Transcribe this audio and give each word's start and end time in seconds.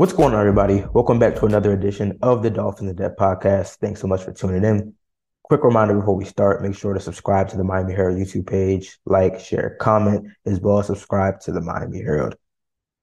What's 0.00 0.14
going 0.14 0.32
on, 0.32 0.40
everybody? 0.40 0.82
Welcome 0.94 1.18
back 1.18 1.34
to 1.36 1.44
another 1.44 1.74
edition 1.74 2.18
of 2.22 2.42
the 2.42 2.48
Dolphins 2.48 2.88
in 2.88 2.96
Depth 2.96 3.18
podcast. 3.18 3.76
Thanks 3.80 4.00
so 4.00 4.06
much 4.06 4.22
for 4.22 4.32
tuning 4.32 4.64
in. 4.64 4.94
Quick 5.42 5.62
reminder 5.62 5.94
before 5.94 6.16
we 6.16 6.24
start, 6.24 6.62
make 6.62 6.74
sure 6.74 6.94
to 6.94 7.00
subscribe 7.00 7.50
to 7.50 7.58
the 7.58 7.64
Miami 7.64 7.92
Herald 7.92 8.16
YouTube 8.16 8.46
page, 8.46 8.98
like, 9.04 9.38
share, 9.38 9.76
comment, 9.78 10.26
as 10.46 10.58
well 10.58 10.78
as 10.78 10.86
subscribe 10.86 11.38
to 11.40 11.52
the 11.52 11.60
Miami 11.60 11.98
Herald. 11.98 12.34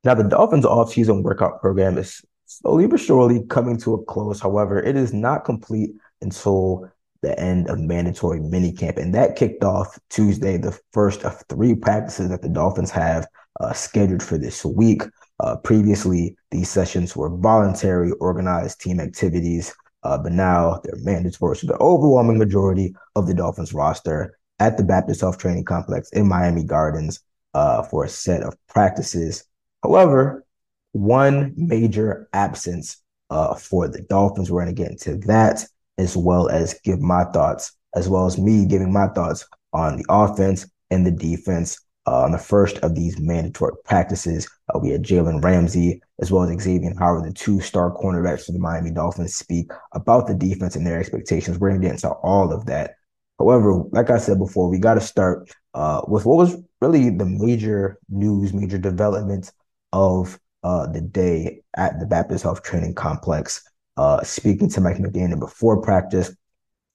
Now, 0.05 0.15
the 0.15 0.23
Dolphins 0.23 0.65
off-season 0.65 1.21
workout 1.21 1.61
program 1.61 1.99
is 1.99 2.25
slowly 2.47 2.87
but 2.87 2.99
surely 2.99 3.45
coming 3.45 3.77
to 3.81 3.93
a 3.93 4.03
close. 4.05 4.41
However, 4.41 4.81
it 4.81 4.95
is 4.95 5.13
not 5.13 5.45
complete 5.45 5.91
until 6.21 6.89
the 7.21 7.39
end 7.39 7.69
of 7.69 7.77
mandatory 7.77 8.39
minicamp, 8.39 8.97
and 8.97 9.13
that 9.13 9.35
kicked 9.35 9.63
off 9.63 9.99
Tuesday, 10.09 10.57
the 10.57 10.75
first 10.93 11.23
of 11.25 11.43
three 11.47 11.75
practices 11.75 12.29
that 12.29 12.41
the 12.41 12.49
Dolphins 12.49 12.89
have 12.89 13.27
uh, 13.59 13.71
scheduled 13.71 14.23
for 14.23 14.39
this 14.39 14.65
week. 14.65 15.03
Uh, 15.39 15.55
previously, 15.57 16.35
these 16.51 16.69
sessions 16.69 17.15
were 17.15 17.29
voluntary, 17.29 18.11
organized 18.13 18.81
team 18.81 18.99
activities, 18.99 19.73
uh, 20.03 20.17
but 20.17 20.31
now 20.31 20.79
they're 20.83 21.01
mandatory. 21.03 21.55
So 21.55 21.67
the 21.67 21.77
overwhelming 21.77 22.37
majority 22.37 22.95
of 23.15 23.27
the 23.27 23.33
Dolphins 23.33 23.73
roster 23.73 24.37
at 24.59 24.77
the 24.77 24.83
Baptist 24.83 25.21
Health 25.21 25.37
Training 25.37 25.65
Complex 25.65 26.09
in 26.11 26.27
Miami 26.27 26.63
Gardens 26.63 27.19
uh, 27.53 27.83
for 27.83 28.05
a 28.05 28.09
set 28.09 28.41
of 28.41 28.55
practices. 28.67 29.43
However, 29.83 30.45
one 30.93 31.53
major 31.55 32.27
absence 32.33 32.97
uh, 33.29 33.55
for 33.55 33.87
the 33.87 34.01
Dolphins. 34.01 34.51
We're 34.51 34.63
going 34.63 34.75
to 34.75 34.81
get 34.81 34.91
into 34.91 35.17
that 35.27 35.65
as 35.97 36.15
well 36.15 36.49
as 36.49 36.79
give 36.83 36.99
my 36.99 37.25
thoughts, 37.25 37.73
as 37.95 38.07
well 38.07 38.25
as 38.25 38.37
me 38.37 38.65
giving 38.65 38.93
my 38.93 39.07
thoughts 39.07 39.45
on 39.73 39.97
the 39.97 40.05
offense 40.09 40.69
and 40.89 41.05
the 41.05 41.11
defense 41.11 41.79
uh, 42.07 42.23
on 42.23 42.31
the 42.31 42.37
first 42.37 42.77
of 42.79 42.95
these 42.95 43.19
mandatory 43.19 43.73
practices. 43.83 44.49
Uh, 44.73 44.79
we 44.79 44.89
had 44.89 45.03
Jalen 45.03 45.43
Ramsey 45.43 46.01
as 46.19 46.31
well 46.31 46.43
as 46.43 46.61
Xavier 46.61 46.93
Howard, 46.97 47.25
the 47.25 47.33
two 47.33 47.59
star 47.59 47.91
cornerbacks 47.91 48.45
for 48.45 48.53
the 48.53 48.59
Miami 48.59 48.91
Dolphins, 48.91 49.35
speak 49.35 49.69
about 49.91 50.25
the 50.25 50.33
defense 50.33 50.75
and 50.75 50.87
their 50.87 50.99
expectations. 50.99 51.59
We're 51.59 51.69
going 51.69 51.81
to 51.81 51.87
get 51.87 51.95
into 51.95 52.09
all 52.09 52.51
of 52.51 52.65
that. 52.65 52.95
However, 53.37 53.83
like 53.91 54.09
I 54.09 54.17
said 54.17 54.39
before, 54.39 54.69
we 54.69 54.79
got 54.79 54.95
to 54.95 55.01
start 55.01 55.51
uh, 55.75 56.01
with 56.07 56.25
what 56.25 56.37
was 56.37 56.55
really 56.81 57.11
the 57.11 57.25
major 57.25 57.99
news, 58.09 58.53
major 58.53 58.79
development 58.79 59.51
of 59.93 60.39
uh, 60.63 60.87
the 60.87 61.01
day 61.01 61.61
at 61.75 61.99
the 61.99 62.05
Baptist 62.05 62.43
Health 62.43 62.63
Training 62.63 62.95
Complex. 62.95 63.63
Uh, 63.95 64.23
speaking 64.23 64.69
to 64.69 64.81
Mike 64.81 64.97
McDaniel 64.97 65.39
before 65.39 65.81
practice, 65.81 66.35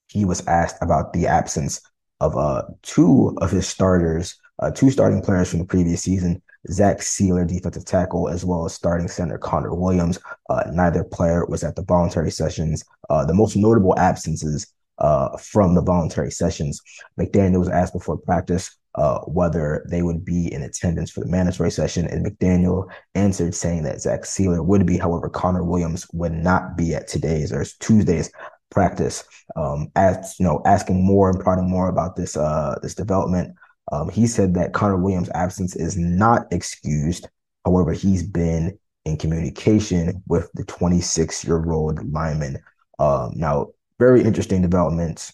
he 0.08 0.24
was 0.24 0.44
asked 0.46 0.76
about 0.80 1.12
the 1.12 1.26
absence 1.26 1.80
of 2.20 2.36
uh, 2.36 2.62
two 2.82 3.36
of 3.40 3.50
his 3.50 3.68
starters 3.68 4.36
uh, 4.62 4.70
two 4.70 4.90
starting 4.90 5.20
players 5.20 5.50
from 5.50 5.58
the 5.58 5.64
previous 5.64 6.02
season, 6.02 6.40
Zach 6.70 6.98
Sieler, 6.98 7.46
defensive 7.46 7.84
tackle, 7.84 8.28
as 8.28 8.44
well 8.44 8.64
as 8.64 8.72
starting 8.72 9.08
center 9.08 9.36
Connor 9.36 9.74
Williams. 9.74 10.18
Uh, 10.48 10.62
neither 10.72 11.02
player 11.02 11.44
was 11.46 11.64
at 11.64 11.74
the 11.74 11.82
voluntary 11.82 12.30
sessions. 12.30 12.84
Uh, 13.10 13.24
the 13.24 13.34
most 13.34 13.56
notable 13.56 13.98
absences 13.98 14.72
uh, 14.98 15.36
from 15.36 15.74
the 15.74 15.82
voluntary 15.82 16.30
sessions, 16.30 16.80
McDaniel 17.18 17.58
was 17.58 17.68
asked 17.68 17.92
before 17.92 18.16
practice 18.16 18.76
uh, 18.94 19.18
whether 19.20 19.84
they 19.88 20.02
would 20.02 20.24
be 20.24 20.52
in 20.52 20.62
attendance 20.62 21.10
for 21.10 21.20
the 21.20 21.30
mandatory 21.30 21.70
session, 21.70 22.06
and 22.06 22.24
McDaniel 22.24 22.88
answered 23.14 23.54
saying 23.54 23.82
that 23.82 24.00
Zach 24.00 24.22
Sieler 24.22 24.64
would 24.64 24.86
be. 24.86 24.98
However, 24.98 25.28
Connor 25.28 25.64
Williams 25.64 26.06
would 26.12 26.32
not 26.32 26.76
be 26.76 26.94
at 26.94 27.08
today's 27.08 27.52
or 27.52 27.64
Tuesday's 27.80 28.30
practice. 28.70 29.24
Um, 29.56 29.90
as 29.96 30.36
you 30.38 30.44
know, 30.44 30.62
asking 30.66 31.04
more 31.04 31.30
and 31.30 31.40
prodding 31.40 31.68
more 31.68 31.88
about 31.88 32.16
this 32.16 32.36
uh, 32.36 32.78
this 32.82 32.94
development. 32.94 33.56
Um, 33.90 34.08
he 34.08 34.26
said 34.26 34.54
that 34.54 34.72
Connor 34.72 34.96
Williams' 34.96 35.30
absence 35.34 35.74
is 35.74 35.96
not 35.96 36.46
excused. 36.52 37.28
However, 37.64 37.92
he's 37.92 38.22
been 38.22 38.78
in 39.04 39.16
communication 39.16 40.22
with 40.28 40.50
the 40.54 40.64
26 40.64 41.44
year 41.44 41.70
old 41.70 42.12
lineman. 42.12 42.58
Um, 42.98 43.32
now, 43.34 43.68
very 43.98 44.22
interesting 44.22 44.62
developments 44.62 45.32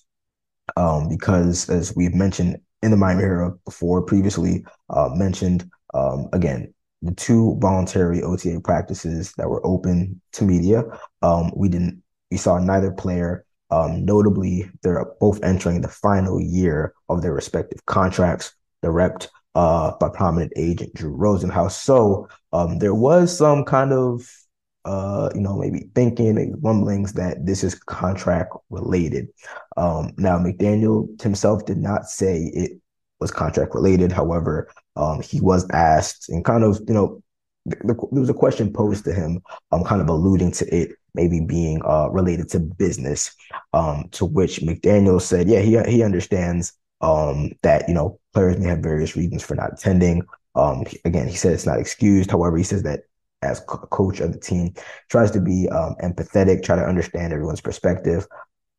um, 0.77 1.09
because, 1.09 1.69
as 1.69 1.95
we've 1.95 2.15
mentioned 2.15 2.59
in 2.83 2.91
the 2.91 2.97
Miami 2.97 3.23
Herald 3.23 3.63
before, 3.65 4.03
previously 4.03 4.65
uh, 4.91 5.11
mentioned, 5.15 5.69
um, 5.95 6.29
again, 6.33 6.73
the 7.03 7.15
two 7.15 7.57
voluntary 7.61 8.23
OTA 8.23 8.61
practices 8.61 9.33
that 9.37 9.49
were 9.49 9.65
open 9.65 10.21
to 10.33 10.45
media, 10.45 10.85
um, 11.23 11.53
we 11.55 11.69
didn't, 11.69 12.03
we 12.31 12.37
saw 12.37 12.59
neither 12.59 12.91
player 12.91 13.45
um, 13.71 14.05
notably, 14.05 14.71
they're 14.83 15.05
both 15.21 15.43
entering 15.43 15.81
the 15.81 15.89
final 15.89 16.41
year 16.41 16.95
of 17.09 17.23
their 17.23 17.35
respective 17.35 17.85
contracts, 17.87 18.55
direct 18.83 19.29
uh, 19.55 19.93
by 19.99 20.09
prominent 20.09 20.53
agent 20.57 20.95
Drew 20.95 21.17
Rosenhaus. 21.17 21.73
So 21.73 22.29
um, 22.53 22.79
there 22.79 22.95
was 22.95 23.37
some 23.37 23.65
kind 23.65 23.93
of, 23.93 24.31
uh, 24.85 25.31
you 25.35 25.41
know, 25.41 25.57
maybe 25.59 25.91
thinking, 25.95 26.39
and 26.39 26.57
rumblings 26.63 27.13
that 27.15 27.45
this 27.45 27.63
is 27.65 27.75
contract 27.75 28.55
related. 28.71 29.29
Um, 29.77 30.13
now, 30.17 30.39
McDaniel 30.39 31.21
himself 31.21 31.67
did 31.67 31.79
not 31.79 32.09
say 32.09 32.51
it 32.55 32.81
was 33.21 33.31
contract 33.31 33.75
related. 33.75 34.13
However, 34.13 34.71
um, 34.97 35.21
he 35.21 35.41
was 35.41 35.69
asked 35.71 36.29
and 36.29 36.45
kind 36.45 36.65
of, 36.65 36.81
you 36.87 36.95
know, 36.95 37.23
there 37.67 37.97
was 38.13 38.31
a 38.31 38.35
question 38.35 38.73
posed 38.73 39.05
to 39.05 39.13
him, 39.13 39.43
um, 39.73 39.85
kind 39.85 40.01
of 40.01 40.09
alluding 40.09 40.53
to 40.53 40.75
it 40.75 40.93
maybe 41.19 41.41
being 41.41 41.83
uh, 41.85 42.09
related 42.11 42.49
to 42.51 42.61
business. 42.61 43.35
Um, 43.73 44.09
to 44.13 44.25
which 44.25 44.61
McDaniel 44.61 45.21
said, 45.21 45.49
"Yeah, 45.49 45.61
he 45.61 45.79
he 45.91 46.03
understands 46.03 46.73
um, 47.01 47.51
that 47.63 47.89
you 47.89 47.95
know 47.95 48.21
players 48.33 48.59
may 48.59 48.69
have 48.69 48.79
various 48.79 49.17
reasons 49.17 49.43
for 49.43 49.55
not 49.57 49.73
attending. 49.73 50.23
Um, 50.55 50.85
again, 51.05 51.29
he 51.29 51.37
said 51.37 51.53
it's 51.53 51.67
not 51.67 51.81
excused. 51.81 52.31
However, 52.31 52.57
he 52.57 52.65
says 52.65 52.83
that 52.85 53.01
as 53.43 53.61
co- 53.61 53.87
coach 53.91 54.21
of 54.21 54.33
the 54.33 54.39
team, 54.39 54.75
tries 55.09 55.31
to 55.33 55.41
be 55.41 55.69
um, 55.69 55.95
empathetic, 56.03 56.63
try 56.63 56.77
to 56.77 56.85
understand 56.85 57.33
everyone's 57.33 57.61
perspective. 57.61 58.27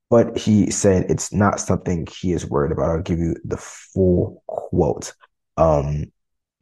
But 0.10 0.38
he 0.38 0.72
said 0.72 1.06
it's 1.10 1.32
not 1.32 1.60
something 1.60 2.08
he 2.08 2.34
is 2.34 2.46
worried 2.46 2.72
about. 2.72 2.90
I'll 2.90 3.02
give 3.02 3.20
you 3.20 3.36
the 3.46 3.58
full 3.58 4.44
quote. 4.48 5.14
Um, 5.58 6.12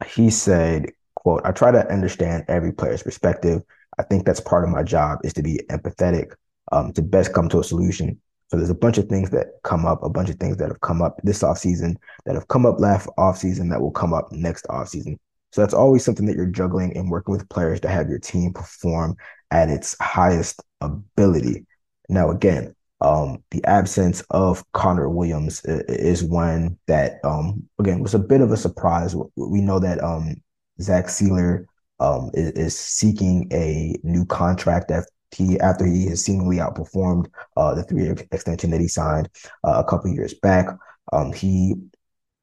he 0.06 0.30
said, 0.30 0.92
quote, 1.14 1.42
I 1.44 1.52
try 1.52 1.70
to 1.70 1.90
understand 1.90 2.44
every 2.48 2.72
player's 2.72 3.02
perspective. 3.02 3.62
I 3.98 4.02
think 4.04 4.24
that's 4.24 4.40
part 4.40 4.64
of 4.64 4.70
my 4.70 4.82
job 4.82 5.20
is 5.24 5.32
to 5.34 5.42
be 5.42 5.60
empathetic, 5.70 6.32
um, 6.72 6.92
to 6.92 7.02
best 7.02 7.32
come 7.32 7.48
to 7.50 7.60
a 7.60 7.64
solution. 7.64 8.20
So 8.48 8.56
there's 8.56 8.70
a 8.70 8.74
bunch 8.74 8.96
of 8.96 9.08
things 9.08 9.30
that 9.30 9.48
come 9.62 9.84
up, 9.84 10.02
a 10.02 10.08
bunch 10.08 10.30
of 10.30 10.36
things 10.36 10.56
that 10.56 10.68
have 10.68 10.80
come 10.80 11.02
up 11.02 11.20
this 11.22 11.42
offseason, 11.42 11.96
that 12.24 12.34
have 12.34 12.48
come 12.48 12.64
up 12.64 12.80
last 12.80 13.08
offseason, 13.18 13.70
that 13.70 13.80
will 13.80 13.90
come 13.90 14.14
up 14.14 14.32
next 14.32 14.66
offseason. 14.66 15.18
So 15.52 15.60
that's 15.60 15.74
always 15.74 16.04
something 16.04 16.26
that 16.26 16.36
you're 16.36 16.46
juggling 16.46 16.96
and 16.96 17.10
working 17.10 17.32
with 17.32 17.48
players 17.48 17.80
to 17.80 17.88
have 17.88 18.08
your 18.08 18.18
team 18.18 18.52
perform 18.52 19.16
at 19.50 19.68
its 19.68 19.96
highest 20.00 20.62
ability. 20.80 21.66
Now, 22.08 22.30
again, 22.30 22.74
um, 23.00 23.42
the 23.50 23.64
absence 23.64 24.22
of 24.30 24.64
Connor 24.72 25.08
Williams 25.08 25.64
is 25.64 26.24
one 26.24 26.78
that, 26.86 27.20
um, 27.24 27.68
again, 27.78 28.02
was 28.02 28.14
a 28.14 28.18
bit 28.18 28.40
of 28.40 28.50
a 28.50 28.56
surprise. 28.56 29.14
We 29.36 29.60
know 29.60 29.78
that 29.78 30.02
um, 30.02 30.42
Zach 30.80 31.06
Sieler 31.06 31.66
um, 32.00 32.30
is, 32.34 32.50
is, 32.52 32.78
seeking 32.78 33.48
a 33.52 33.96
new 34.02 34.24
contract 34.26 34.90
after 34.90 35.10
he 35.30 35.60
after 35.60 35.84
he 35.84 36.06
has 36.06 36.24
seemingly 36.24 36.56
outperformed 36.56 37.26
uh, 37.56 37.74
the 37.74 37.82
three 37.82 38.04
year 38.04 38.16
extension 38.32 38.70
that 38.70 38.80
he 38.80 38.88
signed 38.88 39.28
uh, 39.64 39.82
a 39.84 39.88
couple 39.88 40.10
years 40.10 40.34
back. 40.34 40.68
Um, 41.12 41.32
he 41.32 41.74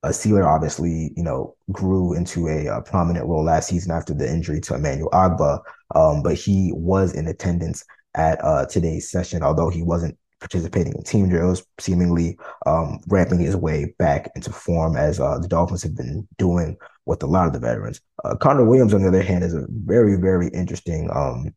uh, 0.04 0.10
Sieler 0.10 0.46
obviously, 0.46 1.12
you 1.16 1.24
know, 1.24 1.56
grew 1.72 2.14
into 2.14 2.48
a, 2.48 2.68
a, 2.68 2.82
prominent 2.82 3.26
role 3.26 3.44
last 3.44 3.70
season 3.70 3.92
after 3.92 4.14
the 4.14 4.30
injury 4.32 4.62
to 4.62 4.76
Emmanuel 4.76 5.10
Ogbah, 5.12 5.62
um, 5.96 6.22
but 6.22 6.36
he 6.36 6.72
was 6.76 7.16
in 7.16 7.28
attendance 7.28 7.84
at 8.14 8.44
uh, 8.44 8.66
today's 8.68 9.10
session, 9.10 9.42
although 9.42 9.70
he 9.70 9.82
wasn't 9.82 10.16
participating 10.40 10.94
in 10.94 11.04
team 11.04 11.30
drills, 11.30 11.64
seemingly 11.80 12.38
um, 12.66 13.00
ramping 13.08 13.40
his 13.40 13.56
way 13.56 13.94
back 13.98 14.30
into 14.36 14.52
form 14.52 14.96
as 14.96 15.20
uh, 15.20 15.40
the 15.40 15.48
Dolphins 15.48 15.84
have 15.84 15.96
been 15.96 16.28
doing 16.38 16.78
with 17.06 17.24
a 17.24 17.28
lot 17.28 17.48
of 17.48 17.54
the 17.54 17.60
veterans. 17.60 18.02
Uh, 18.24 18.36
Connor 18.36 18.66
Williams, 18.66 18.94
on 18.94 19.02
the 19.02 19.08
other 19.08 19.22
hand, 19.22 19.44
is 19.44 19.54
a 19.54 19.66
very, 19.70 20.16
very 20.16 20.48
interesting 20.50 21.10
um, 21.14 21.54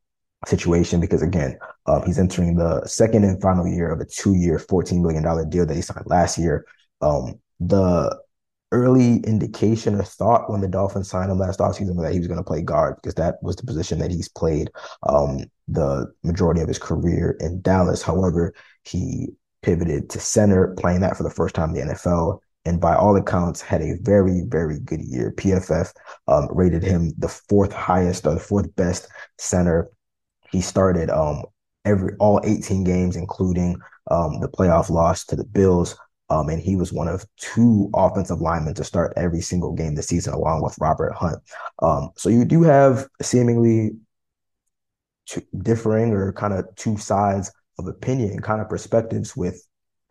situation 0.47 1.01
because, 1.01 1.23
again, 1.23 1.59
uh, 1.87 2.01
he's 2.03 2.19
entering 2.19 2.57
the 2.57 2.85
second 2.87 3.25
and 3.25 3.41
final 3.41 3.67
year 3.67 3.91
of 3.91 4.01
a 4.01 4.05
two 4.05 4.35
year, 4.35 4.59
$14 4.59 5.01
million 5.03 5.23
deal 5.49 5.67
that 5.67 5.75
he 5.75 5.83
signed 5.83 6.07
last 6.07 6.39
year. 6.39 6.65
Um, 7.01 7.41
the 7.61 8.17
early 8.71 9.17
indication 9.21 9.95
or 9.95 10.03
thought 10.03 10.51
when 10.51 10.61
the 10.61 10.69
Dolphins 10.69 11.09
signed 11.09 11.31
him 11.31 11.39
last 11.39 11.59
offseason 11.59 12.01
that 12.03 12.13
he 12.13 12.19
was 12.19 12.29
going 12.29 12.39
to 12.39 12.45
play 12.45 12.61
guard 12.61 12.97
because 12.97 13.15
that 13.15 13.37
was 13.43 13.57
the 13.57 13.67
position 13.67 13.99
that 13.99 14.11
he's 14.11 14.29
played 14.29 14.71
um, 15.09 15.41
the 15.69 16.13
majority 16.23 16.61
of 16.61 16.69
his 16.69 16.79
career 16.79 17.37
in 17.41 17.63
Dallas. 17.63 18.03
However, 18.03 18.55
he 18.85 19.29
pivoted 19.63 20.11
to 20.11 20.21
center, 20.21 20.75
playing 20.79 21.01
that 21.01 21.17
for 21.17 21.23
the 21.23 21.31
first 21.31 21.55
time 21.55 21.75
in 21.75 21.89
the 21.89 21.95
NFL 21.95 22.41
and 22.69 22.81
by 22.81 22.95
all 22.95 23.17
accounts 23.17 23.63
had 23.63 23.81
a 23.81 23.97
very 24.03 24.43
very 24.47 24.79
good 24.81 25.01
year. 25.01 25.33
PFF 25.37 25.93
um, 26.27 26.49
rated 26.51 26.83
him 26.83 27.13
the 27.17 27.29
fourth 27.29 27.73
highest 27.73 28.27
or 28.27 28.35
the 28.35 28.41
fourth 28.41 28.75
best 28.77 29.09
center. 29.39 29.89
He 30.51 30.61
started 30.61 31.09
um, 31.09 31.45
every 31.85 32.15
all 32.19 32.41
18 32.45 32.85
games, 32.85 33.17
including 33.17 33.81
um, 34.11 34.41
the 34.41 34.49
playoff 34.49 34.91
loss 34.91 35.25
to 35.27 35.37
the 35.37 35.45
Bills. 35.45 35.97
Um, 36.31 36.49
and 36.49 36.61
he 36.61 36.77
was 36.77 36.93
one 36.93 37.09
of 37.09 37.25
two 37.39 37.91
offensive 37.95 38.41
linemen 38.41 38.75
to 38.75 38.85
start 38.85 39.15
every 39.17 39.41
single 39.41 39.73
game 39.73 39.95
this 39.95 40.09
season, 40.09 40.35
along 40.35 40.63
with 40.63 40.77
Robert 40.79 41.15
Hunt. 41.15 41.39
Um, 41.81 42.11
so 42.17 42.29
you 42.29 42.45
do 42.45 42.63
have 42.63 43.07
seemingly 43.23 43.93
two 45.27 45.43
differing 45.59 46.13
or 46.13 46.33
kind 46.33 46.53
of 46.53 46.67
two 46.77 46.97
sides 46.97 47.51
of 47.79 47.87
opinion, 47.87 48.41
kind 48.41 48.61
of 48.61 48.69
perspectives 48.69 49.37
with 49.37 49.67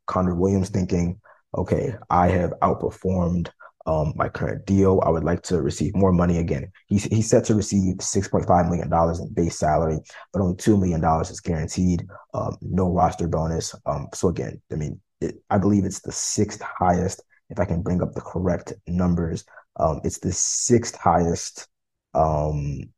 Connor 0.05 0.35
Williams 0.35 0.69
thinking, 0.69 1.19
okay, 1.55 1.95
I 2.09 2.29
have 2.29 2.53
outperformed 2.61 3.49
um, 3.85 4.13
my 4.15 4.27
current 4.27 4.65
deal. 4.65 5.01
I 5.05 5.09
would 5.09 5.23
like 5.23 5.41
to 5.43 5.61
receive 5.61 5.95
more 5.95 6.11
money 6.11 6.37
again. 6.37 6.71
He's, 6.87 7.05
he's 7.05 7.29
set 7.29 7.45
to 7.45 7.55
receive 7.55 7.97
$6.5 7.97 8.69
million 8.69 8.91
in 9.21 9.33
base 9.33 9.57
salary, 9.57 9.99
but 10.33 10.41
only 10.41 10.55
$2 10.55 10.79
million 10.79 11.03
is 11.21 11.39
guaranteed, 11.39 12.05
um, 12.33 12.57
no 12.61 12.91
roster 12.91 13.27
bonus. 13.27 13.73
Um, 13.85 14.07
so 14.13 14.27
again, 14.27 14.61
I 14.71 14.75
mean, 14.75 14.99
it, 15.21 15.35
I 15.49 15.57
believe 15.57 15.85
it's 15.85 16.01
the 16.01 16.11
sixth 16.11 16.61
highest, 16.61 17.23
if 17.49 17.59
I 17.59 17.65
can 17.65 17.81
bring 17.81 18.01
up 18.01 18.13
the 18.13 18.21
correct 18.21 18.73
numbers. 18.87 19.45
Um, 19.79 20.01
it's 20.03 20.19
the 20.19 20.31
sixth 20.31 20.95
highest, 20.95 21.67
um, 22.13 22.89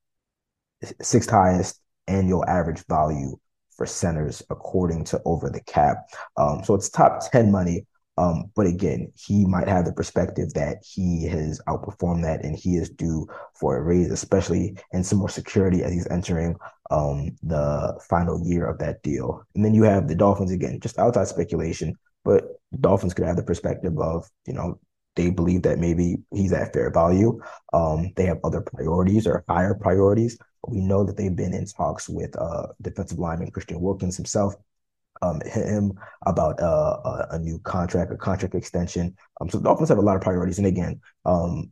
sixth 1.01 1.29
highest 1.29 1.81
annual 2.07 2.45
average 2.47 2.83
value 2.87 3.37
for 3.75 3.85
centers 3.85 4.41
according 4.49 5.05
to 5.05 5.21
over 5.25 5.49
the 5.49 5.61
cap. 5.61 5.97
Um, 6.37 6.63
so 6.63 6.73
it's 6.73 6.89
top 6.89 7.21
10 7.31 7.51
money 7.51 7.85
um, 8.19 8.51
but 8.53 8.65
again, 8.65 9.13
he 9.15 9.45
might 9.45 9.69
have 9.69 9.85
the 9.85 9.93
perspective 9.93 10.53
that 10.53 10.83
he 10.83 11.25
has 11.27 11.61
outperformed 11.69 12.23
that 12.23 12.43
and 12.43 12.53
he 12.53 12.75
is 12.75 12.89
due 12.89 13.25
for 13.57 13.77
a 13.77 13.81
raise, 13.81 14.11
especially 14.11 14.75
and 14.91 15.05
some 15.05 15.19
more 15.19 15.29
security 15.29 15.83
as 15.83 15.93
he's 15.93 16.07
entering 16.09 16.57
um, 16.91 17.29
the 17.43 17.97
final 18.09 18.45
year 18.45 18.65
of 18.65 18.77
that 18.79 19.01
deal. 19.03 19.41
And 19.55 19.63
then 19.63 19.73
you 19.73 19.83
have 19.83 20.09
the 20.09 20.15
Dolphins 20.15 20.51
again, 20.51 20.81
just 20.81 20.99
outside 20.99 21.29
speculation, 21.29 21.95
but 22.23 22.43
Dolphins 22.79 23.13
could 23.13 23.25
have 23.25 23.35
the 23.35 23.43
perspective 23.43 23.97
of, 23.99 24.29
you 24.45 24.53
know, 24.53 24.79
they 25.15 25.29
believe 25.29 25.63
that 25.63 25.79
maybe 25.79 26.17
he's 26.33 26.53
at 26.53 26.71
fair 26.73 26.91
value. 26.91 27.39
Um, 27.73 28.11
they 28.15 28.25
have 28.25 28.39
other 28.43 28.61
priorities 28.61 29.27
or 29.27 29.43
higher 29.49 29.73
priorities. 29.73 30.37
We 30.67 30.81
know 30.81 31.03
that 31.03 31.17
they've 31.17 31.35
been 31.35 31.53
in 31.53 31.65
talks 31.65 32.07
with 32.07 32.35
uh, 32.37 32.67
defensive 32.81 33.19
lineman 33.19 33.51
Christian 33.51 33.81
Wilkins 33.81 34.17
himself 34.17 34.55
um, 35.21 35.41
him 35.45 35.93
about 36.25 36.61
uh, 36.61 36.97
a, 37.03 37.27
a, 37.31 37.39
new 37.39 37.59
contract, 37.59 38.11
a 38.11 38.17
contract 38.17 38.55
extension. 38.55 39.15
Um, 39.41 39.49
so 39.49 39.57
the 39.57 39.63
Dolphins 39.63 39.89
have 39.89 39.97
a 39.97 40.01
lot 40.01 40.15
of 40.15 40.21
priorities, 40.21 40.57
and 40.57 40.67
again, 40.67 41.01
um, 41.25 41.69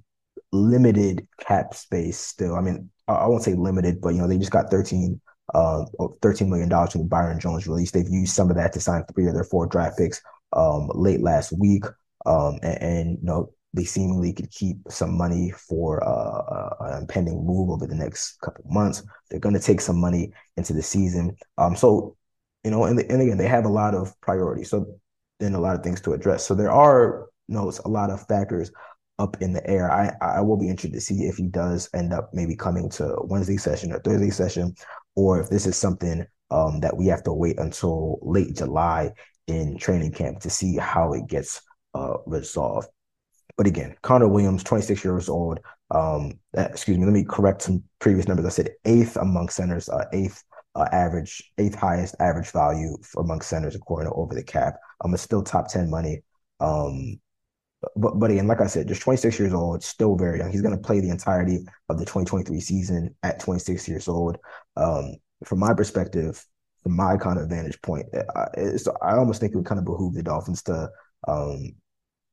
limited 0.51 1.27
cap 1.39 1.73
space 1.73 2.19
still. 2.19 2.55
I 2.55 2.61
mean, 2.61 2.89
I, 3.07 3.13
I, 3.13 3.27
won't 3.27 3.43
say 3.43 3.53
limited, 3.53 4.01
but 4.01 4.09
you 4.09 4.21
know 4.21 4.27
they 4.27 4.37
just 4.37 4.51
got 4.51 4.69
13, 4.69 5.19
uh, 5.53 5.85
13 6.21 6.49
million 6.49 6.69
dollars 6.69 6.91
from 6.91 7.07
Byron 7.07 7.39
Jones 7.39 7.67
release. 7.67 7.91
They've 7.91 8.09
used 8.09 8.35
some 8.35 8.49
of 8.49 8.57
that 8.57 8.73
to 8.73 8.81
sign 8.81 9.03
three 9.05 9.27
of 9.27 9.33
their 9.33 9.43
four 9.43 9.67
draft 9.67 9.97
picks 9.97 10.21
um, 10.53 10.89
late 10.93 11.21
last 11.21 11.53
week, 11.57 11.83
um, 12.25 12.59
and, 12.63 12.81
and 12.81 13.17
you 13.19 13.25
know 13.25 13.51
they 13.73 13.83
seemingly 13.83 14.33
could 14.33 14.49
keep 14.51 14.77
some 14.89 15.17
money 15.17 15.51
for 15.51 16.03
uh, 16.03 16.75
an 16.79 17.01
impending 17.01 17.45
move 17.45 17.69
over 17.69 17.85
the 17.85 17.95
next 17.95 18.39
couple 18.41 18.63
months. 18.69 19.03
They're 19.29 19.39
going 19.39 19.55
to 19.55 19.61
take 19.61 19.81
some 19.81 19.99
money 19.99 20.31
into 20.55 20.73
the 20.73 20.81
season. 20.81 21.35
Um, 21.57 21.75
so 21.75 22.15
you 22.63 22.71
know, 22.71 22.85
and, 22.85 22.99
and 22.99 23.21
again, 23.21 23.37
they 23.37 23.47
have 23.47 23.65
a 23.65 23.69
lot 23.69 23.95
of 23.95 24.19
priorities. 24.21 24.69
So 24.69 24.99
then 25.39 25.53
a 25.53 25.59
lot 25.59 25.75
of 25.75 25.83
things 25.83 26.01
to 26.01 26.13
address. 26.13 26.45
So 26.45 26.55
there 26.55 26.71
are, 26.71 27.27
you 27.47 27.55
know, 27.55 27.71
a 27.85 27.89
lot 27.89 28.09
of 28.09 28.27
factors 28.27 28.71
up 29.19 29.41
in 29.41 29.53
the 29.53 29.65
air. 29.69 29.91
I 29.91 30.11
I 30.21 30.41
will 30.41 30.57
be 30.57 30.69
interested 30.69 30.93
to 30.93 31.01
see 31.01 31.25
if 31.25 31.37
he 31.37 31.47
does 31.47 31.89
end 31.93 32.13
up 32.13 32.31
maybe 32.33 32.55
coming 32.55 32.89
to 32.91 33.15
Wednesday 33.23 33.57
session 33.57 33.91
or 33.91 33.99
Thursday 33.99 34.29
session, 34.29 34.75
or 35.15 35.39
if 35.39 35.49
this 35.49 35.65
is 35.65 35.75
something 35.75 36.25
um, 36.51 36.79
that 36.81 36.95
we 36.95 37.07
have 37.07 37.23
to 37.23 37.33
wait 37.33 37.59
until 37.59 38.19
late 38.21 38.55
July 38.55 39.11
in 39.47 39.77
training 39.77 40.11
camp 40.11 40.41
to 40.41 40.49
see 40.49 40.77
how 40.77 41.13
it 41.13 41.27
gets 41.27 41.61
uh, 41.93 42.17
resolved. 42.25 42.89
But 43.57 43.67
again, 43.67 43.95
Connor 44.03 44.27
Williams, 44.27 44.63
26 44.63 45.03
years 45.03 45.29
old. 45.29 45.59
Um, 45.89 46.33
excuse 46.53 46.97
me, 46.97 47.05
let 47.05 47.13
me 47.13 47.23
correct 47.23 47.63
some 47.63 47.83
previous 47.99 48.27
numbers. 48.27 48.45
I 48.45 48.49
said 48.49 48.71
eighth 48.85 49.15
among 49.17 49.49
centers, 49.49 49.89
uh, 49.89 50.05
eighth 50.13 50.43
uh, 50.75 50.85
average, 50.91 51.51
eighth 51.57 51.75
highest 51.75 52.15
average 52.19 52.51
value 52.51 52.97
among 53.17 53.41
centers 53.41 53.73
according 53.73 54.11
to 54.11 54.15
over 54.15 54.35
the 54.35 54.43
cap. 54.43 54.75
Um, 55.03 55.13
it's 55.13 55.23
still 55.23 55.41
top 55.41 55.69
10 55.69 55.89
money. 55.89 56.21
Um, 56.59 57.19
but, 57.95 58.19
but 58.19 58.31
again, 58.31 58.47
like 58.47 58.61
I 58.61 58.67
said, 58.67 58.87
just 58.87 59.01
26 59.01 59.39
years 59.39 59.53
old, 59.53 59.83
still 59.83 60.15
very 60.15 60.39
young. 60.39 60.51
He's 60.51 60.61
going 60.61 60.75
to 60.75 60.81
play 60.81 60.99
the 60.99 61.09
entirety 61.09 61.65
of 61.89 61.97
the 61.97 62.05
2023 62.05 62.59
season 62.59 63.15
at 63.23 63.39
26 63.39 63.87
years 63.87 64.07
old. 64.07 64.37
Um, 64.75 65.15
from 65.45 65.59
my 65.59 65.73
perspective, 65.73 66.43
from 66.83 66.95
my 66.95 67.17
kind 67.17 67.39
of 67.39 67.49
vantage 67.49 67.81
point, 67.81 68.05
I, 68.35 68.47
I 69.01 69.17
almost 69.17 69.39
think 69.39 69.53
it 69.53 69.57
would 69.57 69.65
kind 69.65 69.79
of 69.79 69.85
behoove 69.85 70.13
the 70.13 70.23
Dolphins 70.23 70.63
to, 70.63 70.89
um, 71.27 71.75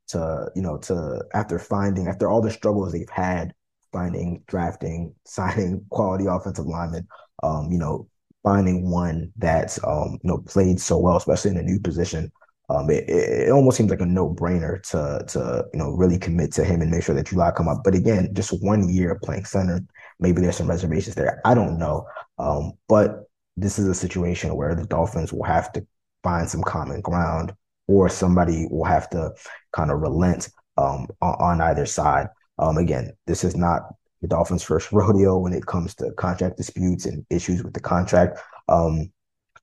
to 0.09 0.51
you 0.55 0.63
know, 0.63 0.79
to 0.79 1.25
after 1.35 1.59
finding 1.59 2.09
after 2.09 2.29
all 2.29 2.41
the 2.41 2.51
struggles 2.51 2.93
they've 2.93 3.09
had 3.11 3.55
finding, 3.95 4.43
drafting, 4.47 5.15
signing 5.25 5.87
quality 5.89 6.27
offensive 6.27 6.67
linemen, 6.67 7.09
um, 7.43 7.71
you 7.71 7.79
know, 7.79 8.07
finding 8.43 8.91
one 8.91 9.33
that's 9.39 9.83
um, 9.85 10.19
you 10.23 10.31
know 10.31 10.39
played 10.39 10.79
so 10.79 10.99
well, 10.99 11.17
especially 11.17 11.53
in 11.53 11.57
a 11.57 11.63
new 11.63 11.81
position. 11.81 12.31
Um, 12.71 12.89
it, 12.91 13.09
it 13.09 13.51
almost 13.51 13.77
seems 13.77 13.91
like 13.91 14.01
a 14.01 14.07
no 14.07 14.35
brainer 14.35 14.83
to 14.91 15.25
to 15.29 15.65
you 15.73 15.79
know 15.79 15.91
really 15.93 16.19
commit 16.19 16.53
to 16.53 16.65
him 16.65 16.83
and 16.83 16.91
make 16.91 17.03
sure 17.03 17.15
that 17.15 17.33
you 17.33 17.39
lock 17.39 17.59
him 17.59 17.69
up. 17.69 17.83
But 17.83 17.95
again, 17.95 18.29
just 18.35 18.63
one 18.63 18.89
year 18.89 19.19
playing 19.23 19.47
center, 19.47 19.81
maybe 20.21 20.43
there's 20.43 20.57
some 20.57 20.69
reservations 20.69 21.15
there. 21.15 21.41
I 21.45 21.55
don't 21.55 21.79
know, 21.79 22.07
um, 22.39 22.73
but 22.89 23.25
this 23.57 23.79
is 23.79 23.87
a 23.87 23.95
situation 23.95 24.57
where 24.57 24.75
the 24.75 24.87
Dolphins 24.87 25.33
will 25.33 25.45
have 25.45 25.73
to 25.73 25.87
find 26.23 26.49
some 26.49 26.63
common 26.63 27.01
ground, 27.01 27.53
or 27.87 28.09
somebody 28.09 28.67
will 28.71 28.85
have 28.85 29.09
to 29.11 29.33
kind 29.73 29.91
of 29.91 30.01
relent 30.01 30.49
um, 30.77 31.07
on, 31.21 31.35
on 31.41 31.61
either 31.61 31.87
side. 31.87 32.29
Um, 32.59 32.79
again, 32.79 33.13
this 33.27 33.45
is 33.45 33.57
not 33.57 33.83
the 34.23 34.29
Dolphins' 34.29 34.63
first 34.63 34.91
rodeo 34.93 35.39
when 35.39 35.53
it 35.53 35.67
comes 35.67 35.95
to 35.97 36.13
contract 36.13 36.57
disputes 36.57 37.07
and 37.07 37.25
issues 37.31 37.63
with 37.63 37.75
the 37.75 37.81
contract. 37.81 38.41
Um, 38.69 39.13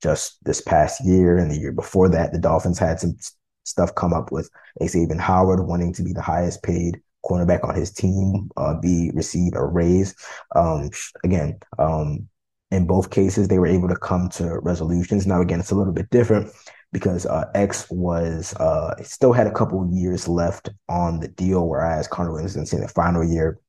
just 0.02 0.44
this 0.44 0.62
past 0.62 1.04
year 1.06 1.38
and 1.38 1.52
the 1.52 1.58
year 1.58 1.72
before 1.72 2.10
that, 2.10 2.34
the 2.34 2.40
Dolphins 2.40 2.80
had 2.80 3.00
some 3.00 3.16
stuff 3.64 3.94
come 3.96 4.14
up 4.14 4.32
with 4.32 4.50
Xavier 4.84 5.18
Howard 5.18 5.68
wanting 5.68 5.94
to 5.94 6.04
be 6.04 6.14
the 6.14 6.22
highest 6.22 6.64
paid 6.64 7.00
cornerback 7.24 7.64
on 7.64 7.76
his 7.76 7.92
team, 7.92 8.50
uh, 8.58 8.80
be 8.80 9.12
receive 9.14 9.54
a 9.54 9.64
raise. 9.64 10.16
Um, 10.56 10.90
again, 11.24 11.60
um, 11.78 12.28
in 12.72 12.88
both 12.88 13.10
cases, 13.10 13.48
they 13.48 13.60
were 13.60 13.68
able 13.68 13.88
to 13.90 13.98
come 13.98 14.30
to 14.30 14.60
resolutions. 14.60 15.28
Now, 15.28 15.42
again, 15.42 15.60
it's 15.60 15.72
a 15.72 15.76
little 15.76 15.94
bit 15.94 16.10
different 16.10 16.52
because 16.92 17.26
uh, 17.26 17.46
X 17.56 17.88
was 17.90 18.54
uh, 18.56 18.96
still 19.04 19.34
had 19.34 19.48
a 19.48 19.54
couple 19.54 19.90
years 19.94 20.28
left 20.28 20.70
on 20.90 21.20
the 21.20 21.28
deal, 21.28 21.68
whereas 21.68 22.08
Connor 22.08 22.32
Williams 22.32 22.56
in 22.56 22.82
the 22.82 22.88
final 22.88 23.24
year 23.24 23.60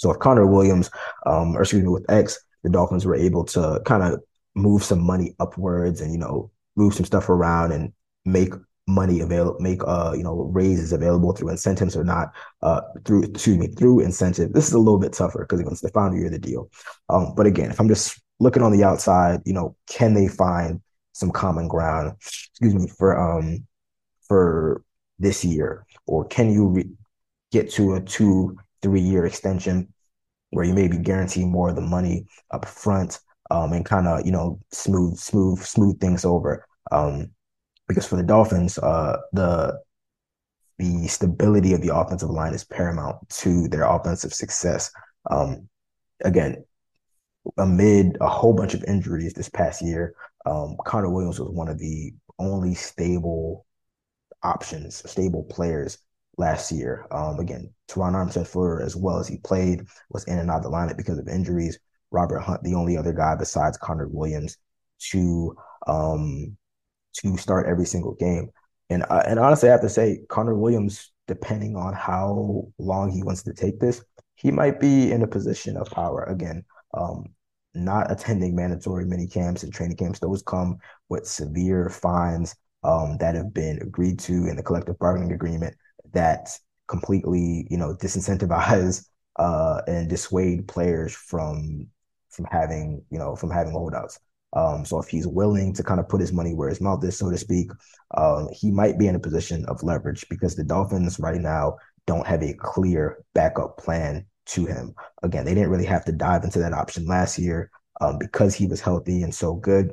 so 0.00 0.10
if 0.10 0.18
Connor 0.18 0.46
Williams, 0.46 0.90
um, 1.26 1.54
or 1.54 1.60
excuse 1.60 1.82
me, 1.82 1.90
with 1.90 2.10
X, 2.10 2.42
the 2.62 2.70
Dolphins 2.70 3.04
were 3.04 3.14
able 3.14 3.44
to 3.44 3.82
kind 3.84 4.02
of 4.02 4.22
move 4.54 4.82
some 4.82 5.00
money 5.02 5.34
upwards 5.38 6.00
and 6.00 6.10
you 6.10 6.18
know 6.18 6.50
move 6.74 6.94
some 6.94 7.04
stuff 7.04 7.28
around 7.28 7.72
and 7.72 7.92
make 8.24 8.54
money 8.88 9.20
available, 9.20 9.60
make 9.60 9.82
uh 9.86 10.14
you 10.16 10.22
know 10.22 10.50
raises 10.54 10.94
available 10.94 11.34
through 11.34 11.50
incentives 11.50 11.96
or 11.96 12.02
not 12.02 12.32
uh 12.62 12.80
through 13.04 13.24
excuse 13.24 13.58
me 13.58 13.66
through 13.68 14.00
incentive. 14.00 14.54
This 14.54 14.68
is 14.68 14.72
a 14.72 14.78
little 14.78 14.98
bit 14.98 15.12
tougher 15.12 15.46
because 15.46 15.60
it's 15.70 15.82
the 15.82 15.90
final 15.90 16.16
year 16.16 16.26
of 16.26 16.32
the 16.32 16.38
deal. 16.38 16.70
Um, 17.10 17.34
but 17.36 17.44
again, 17.44 17.70
if 17.70 17.78
I'm 17.78 17.88
just 17.88 18.18
looking 18.40 18.62
on 18.62 18.72
the 18.72 18.84
outside, 18.84 19.40
you 19.44 19.52
know, 19.52 19.76
can 19.86 20.14
they 20.14 20.28
find 20.28 20.80
some 21.12 21.30
common 21.30 21.68
ground? 21.68 22.14
Excuse 22.18 22.74
me 22.74 22.88
for 22.88 23.18
um 23.18 23.66
for 24.26 24.82
this 25.18 25.44
year, 25.44 25.86
or 26.06 26.24
can 26.26 26.50
you 26.50 26.66
re- 26.68 26.90
get 27.52 27.70
to 27.72 27.94
a 27.94 28.00
two 28.00 28.56
three 28.82 29.00
year 29.00 29.26
extension 29.26 29.92
where 30.50 30.64
you 30.64 30.74
maybe 30.74 30.98
guarantee 30.98 31.44
more 31.44 31.70
of 31.70 31.76
the 31.76 31.80
money 31.80 32.26
up 32.50 32.66
front 32.66 33.20
um, 33.50 33.72
and 33.72 33.84
kind 33.84 34.06
of 34.06 34.24
you 34.24 34.32
know 34.32 34.58
smooth 34.72 35.16
smooth 35.16 35.60
smooth 35.60 36.00
things 36.00 36.24
over 36.24 36.66
um, 36.92 37.30
because 37.88 38.06
for 38.06 38.16
the 38.16 38.22
Dolphins 38.22 38.78
uh, 38.78 39.16
the 39.32 39.78
the 40.78 41.06
stability 41.08 41.74
of 41.74 41.82
the 41.82 41.94
offensive 41.94 42.30
line 42.30 42.54
is 42.54 42.64
paramount 42.64 43.16
to 43.28 43.68
their 43.68 43.84
offensive 43.84 44.32
success 44.32 44.90
um, 45.30 45.68
again 46.24 46.64
amid 47.56 48.16
a 48.20 48.28
whole 48.28 48.52
bunch 48.52 48.74
of 48.74 48.84
injuries 48.84 49.32
this 49.32 49.48
past 49.48 49.82
year 49.82 50.14
um, 50.46 50.76
Connor 50.84 51.10
Williams 51.10 51.38
was 51.38 51.50
one 51.50 51.68
of 51.68 51.78
the 51.78 52.12
only 52.38 52.74
stable 52.74 53.66
options 54.42 55.02
stable 55.10 55.44
players 55.44 55.98
last 56.38 56.72
year. 56.72 57.06
Um, 57.10 57.38
again, 57.38 57.70
Terron 57.88 58.14
Armstead, 58.14 58.46
for 58.46 58.82
as 58.82 58.96
well 58.96 59.18
as 59.18 59.28
he 59.28 59.36
played, 59.38 59.86
was 60.10 60.24
in 60.24 60.38
and 60.38 60.50
out 60.50 60.58
of 60.58 60.62
the 60.64 60.70
lineup 60.70 60.96
because 60.96 61.18
of 61.18 61.28
injuries. 61.28 61.78
Robert 62.10 62.40
Hunt, 62.40 62.62
the 62.62 62.74
only 62.74 62.96
other 62.96 63.12
guy 63.12 63.36
besides 63.36 63.76
Connor 63.76 64.08
Williams 64.08 64.56
to 65.10 65.54
um, 65.86 66.56
to 67.18 67.36
start 67.36 67.66
every 67.66 67.86
single 67.86 68.14
game. 68.14 68.50
And 68.88 69.04
uh, 69.10 69.22
and 69.26 69.38
honestly, 69.38 69.68
I 69.68 69.72
have 69.72 69.82
to 69.82 69.88
say, 69.88 70.20
Connor 70.28 70.54
Williams, 70.54 71.12
depending 71.28 71.76
on 71.76 71.92
how 71.92 72.66
long 72.78 73.10
he 73.10 73.22
wants 73.22 73.42
to 73.44 73.52
take 73.52 73.78
this, 73.78 74.02
he 74.36 74.50
might 74.50 74.80
be 74.80 75.12
in 75.12 75.22
a 75.22 75.28
position 75.28 75.76
of 75.76 75.90
power 75.90 76.24
again. 76.24 76.64
Um, 76.94 77.26
not 77.74 78.10
attending 78.10 78.56
mandatory 78.56 79.04
mini 79.04 79.26
camps 79.26 79.62
and 79.62 79.72
training 79.72 79.96
camps; 79.96 80.18
those 80.18 80.42
come 80.42 80.78
with 81.08 81.26
severe 81.26 81.88
fines 81.88 82.56
um, 82.82 83.16
that 83.18 83.34
have 83.34 83.54
been 83.54 83.80
agreed 83.82 84.18
to 84.20 84.32
in 84.48 84.56
the 84.56 84.62
collective 84.62 84.98
bargaining 84.98 85.32
agreement 85.32 85.76
that 86.12 86.48
completely, 86.88 87.66
you 87.70 87.76
know, 87.76 87.94
disincentivize 87.94 89.06
uh, 89.36 89.80
and 89.86 90.08
dissuade 90.08 90.66
players 90.68 91.14
from 91.14 91.86
from 92.30 92.46
having, 92.50 93.02
you 93.10 93.18
know, 93.18 93.34
from 93.34 93.50
having 93.50 93.72
holdouts. 93.72 94.18
Um, 94.52 94.84
so 94.84 94.98
if 94.98 95.08
he's 95.08 95.26
willing 95.26 95.72
to 95.74 95.82
kind 95.82 96.00
of 96.00 96.08
put 96.08 96.20
his 96.20 96.32
money 96.32 96.54
where 96.54 96.68
his 96.68 96.80
mouth 96.80 97.04
is, 97.04 97.16
so 97.16 97.30
to 97.30 97.38
speak, 97.38 97.70
um, 98.16 98.48
he 98.52 98.70
might 98.70 98.98
be 98.98 99.06
in 99.06 99.14
a 99.14 99.20
position 99.20 99.64
of 99.66 99.82
leverage 99.82 100.26
because 100.28 100.56
the 100.56 100.64
Dolphins 100.64 101.20
right 101.20 101.40
now 101.40 101.76
don't 102.06 102.26
have 102.26 102.42
a 102.42 102.54
clear 102.54 103.18
backup 103.34 103.78
plan 103.78 104.26
to 104.50 104.66
him. 104.66 104.94
Again, 105.22 105.44
they 105.44 105.54
didn't 105.54 105.70
really 105.70 105.86
have 105.86 106.04
to 106.06 106.12
dive 106.12 106.44
into 106.44 106.58
that 106.60 106.72
option 106.72 107.06
last 107.06 107.38
year 107.38 107.70
um, 108.00 108.18
because 108.18 108.54
he 108.54 108.66
was 108.66 108.80
healthy 108.80 109.22
and 109.22 109.34
so 109.34 109.54
good. 109.54 109.92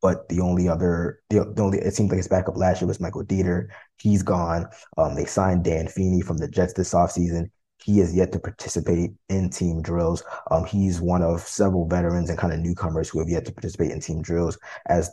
But 0.00 0.28
the 0.28 0.40
only 0.40 0.68
other, 0.68 1.20
the, 1.30 1.52
the 1.54 1.62
only, 1.62 1.78
it 1.78 1.94
seems 1.94 2.10
like 2.10 2.16
his 2.16 2.28
backup 2.28 2.56
last 2.56 2.80
year 2.80 2.88
was 2.88 3.00
Michael 3.00 3.24
Deiter. 3.24 3.68
He's 3.98 4.22
gone. 4.22 4.66
Um, 4.98 5.14
they 5.14 5.26
signed 5.26 5.64
Dan 5.64 5.86
Feeney 5.86 6.22
from 6.22 6.38
the 6.38 6.48
Jets 6.48 6.72
this 6.72 6.92
offseason. 6.92 7.50
He 7.84 7.98
has 7.98 8.14
yet 8.14 8.32
to 8.32 8.40
participate 8.40 9.10
in 9.28 9.50
team 9.50 9.80
drills. 9.82 10.24
Um, 10.50 10.64
he's 10.64 11.00
one 11.00 11.22
of 11.22 11.40
several 11.40 11.86
veterans 11.86 12.30
and 12.30 12.38
kind 12.38 12.52
of 12.52 12.60
newcomers 12.60 13.08
who 13.08 13.20
have 13.20 13.28
yet 13.28 13.44
to 13.46 13.52
participate 13.52 13.92
in 13.92 14.00
team 14.00 14.22
drills 14.22 14.58
as 14.86 15.10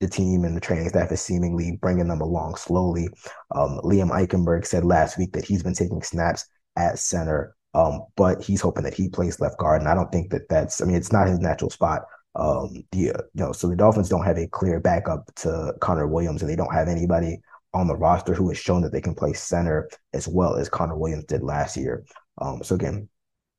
the 0.00 0.08
team 0.08 0.44
and 0.44 0.56
the 0.56 0.60
training 0.60 0.88
staff 0.88 1.12
is 1.12 1.20
seemingly 1.20 1.78
bringing 1.80 2.08
them 2.08 2.20
along 2.20 2.56
slowly. 2.56 3.08
Um, 3.54 3.80
Liam 3.82 4.10
Eichenberg 4.10 4.66
said 4.66 4.84
last 4.84 5.18
week 5.18 5.32
that 5.32 5.44
he's 5.44 5.62
been 5.62 5.74
taking 5.74 6.02
snaps 6.02 6.46
at 6.76 6.98
center, 6.98 7.54
um, 7.74 8.04
but 8.16 8.42
he's 8.42 8.60
hoping 8.60 8.84
that 8.84 8.94
he 8.94 9.08
plays 9.08 9.40
left 9.40 9.58
guard. 9.58 9.80
And 9.80 9.88
I 9.88 9.94
don't 9.94 10.10
think 10.12 10.30
that 10.30 10.48
that's, 10.48 10.80
I 10.80 10.84
mean, 10.84 10.96
it's 10.96 11.12
not 11.12 11.28
his 11.28 11.40
natural 11.40 11.70
spot. 11.70 12.02
Um, 12.36 12.84
the, 12.92 13.10
uh, 13.10 13.22
you 13.34 13.44
know, 13.44 13.52
so 13.52 13.68
the 13.68 13.76
Dolphins 13.76 14.08
don't 14.08 14.24
have 14.24 14.38
a 14.38 14.46
clear 14.48 14.80
backup 14.80 15.32
to 15.36 15.74
Connor 15.80 16.06
Williams, 16.06 16.42
and 16.42 16.50
they 16.50 16.56
don't 16.56 16.72
have 16.72 16.88
anybody 16.88 17.40
on 17.72 17.88
the 17.88 17.96
roster 17.96 18.34
who 18.34 18.48
has 18.48 18.58
shown 18.58 18.82
that 18.82 18.92
they 18.92 19.00
can 19.00 19.14
play 19.14 19.32
center 19.32 19.88
as 20.12 20.28
well 20.28 20.56
as 20.56 20.68
Connor 20.68 20.96
Williams 20.96 21.24
did 21.24 21.42
last 21.42 21.76
year. 21.76 22.04
Um, 22.38 22.62
so 22.62 22.76
again, 22.76 23.08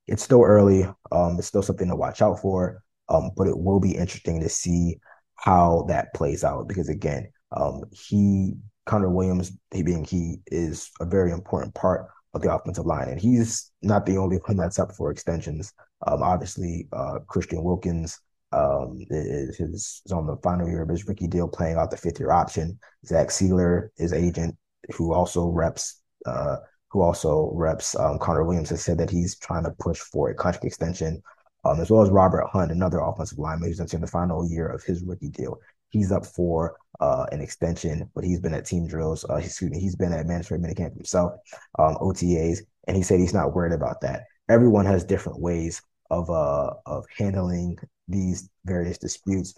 it's 0.07 0.23
still 0.23 0.43
early. 0.43 0.85
Um, 1.11 1.37
it's 1.37 1.47
still 1.47 1.61
something 1.61 1.89
to 1.89 1.95
watch 1.95 2.21
out 2.21 2.39
for. 2.39 2.81
Um, 3.09 3.31
but 3.35 3.47
it 3.47 3.57
will 3.57 3.79
be 3.79 3.95
interesting 3.95 4.39
to 4.41 4.49
see 4.49 4.97
how 5.35 5.85
that 5.89 6.13
plays 6.13 6.43
out 6.43 6.67
because 6.67 6.89
again, 6.89 7.29
um, 7.51 7.83
he 7.91 8.53
Connor 8.85 9.09
Williams, 9.09 9.51
he 9.71 9.83
being 9.83 10.03
he 10.03 10.37
is 10.47 10.91
a 10.99 11.05
very 11.05 11.31
important 11.31 11.73
part 11.75 12.07
of 12.35 12.41
the 12.41 12.53
offensive 12.53 12.85
line, 12.85 13.09
and 13.09 13.19
he's 13.19 13.71
not 13.81 14.05
the 14.05 14.17
only 14.17 14.37
one 14.45 14.57
that's 14.57 14.77
up 14.77 14.91
for 14.95 15.09
extensions. 15.09 15.73
Um, 16.05 16.21
obviously, 16.21 16.87
uh, 16.91 17.19
Christian 17.27 17.63
Wilkins 17.63 18.19
um, 18.51 18.99
is, 19.09 19.59
is, 19.59 20.01
on 20.11 20.27
the 20.27 20.37
final 20.43 20.67
year 20.67 20.83
of 20.83 20.89
his 20.89 21.07
rookie 21.07 21.27
deal, 21.27 21.47
playing 21.47 21.77
out 21.77 21.91
the 21.91 21.97
fifth 21.97 22.19
year 22.19 22.31
option. 22.31 22.77
Zach 23.05 23.29
Sieler, 23.29 23.89
his 23.97 24.13
agent, 24.13 24.55
who 24.93 25.13
also 25.13 25.47
reps 25.47 26.01
uh, 26.25 26.57
who 26.89 27.01
also 27.01 27.51
reps 27.53 27.97
um, 27.97 28.19
Connor 28.19 28.43
Williams, 28.43 28.69
has 28.69 28.83
said 28.83 28.97
that 28.99 29.09
he's 29.09 29.37
trying 29.37 29.63
to 29.63 29.71
push 29.79 29.99
for 29.99 30.29
a 30.29 30.35
contract 30.35 30.65
extension 30.65 31.21
um, 31.65 31.79
as 31.79 31.89
well 31.89 32.03
as 32.03 32.09
Robert 32.09 32.45
Hunt, 32.51 32.71
another 32.71 32.99
offensive 32.99 33.39
lineman 33.39 33.69
who's 33.69 33.79
entering 33.79 34.01
the 34.01 34.07
final 34.07 34.47
year 34.47 34.67
of 34.67 34.83
his 34.83 35.03
rookie 35.03 35.29
deal. 35.29 35.59
He's 35.89 36.11
up 36.11 36.25
for 36.25 36.77
uh, 36.99 37.25
an 37.31 37.41
extension, 37.41 38.09
but 38.15 38.23
he's 38.23 38.39
been 38.39 38.53
at 38.53 38.65
team 38.65 38.87
drills. 38.87 39.25
Uh, 39.29 39.35
excuse 39.35 39.71
me, 39.71 39.79
he's 39.79 39.95
been 39.95 40.13
at 40.13 40.25
mandatory 40.25 40.59
minicamp 40.59 40.95
himself, 40.95 41.33
um, 41.79 41.95
OTAs, 42.01 42.59
and 42.87 42.95
he 42.95 43.03
said 43.03 43.19
he's 43.19 43.33
not 43.33 43.53
worried 43.53 43.73
about 43.73 44.01
that. 44.01 44.23
Everyone 44.49 44.85
has 44.85 45.03
different 45.03 45.39
ways 45.41 45.81
of 46.09 46.29
uh, 46.29 46.71
of 46.85 47.05
handling 47.17 47.77
these 48.07 48.49
various 48.65 48.97
disputes, 48.97 49.55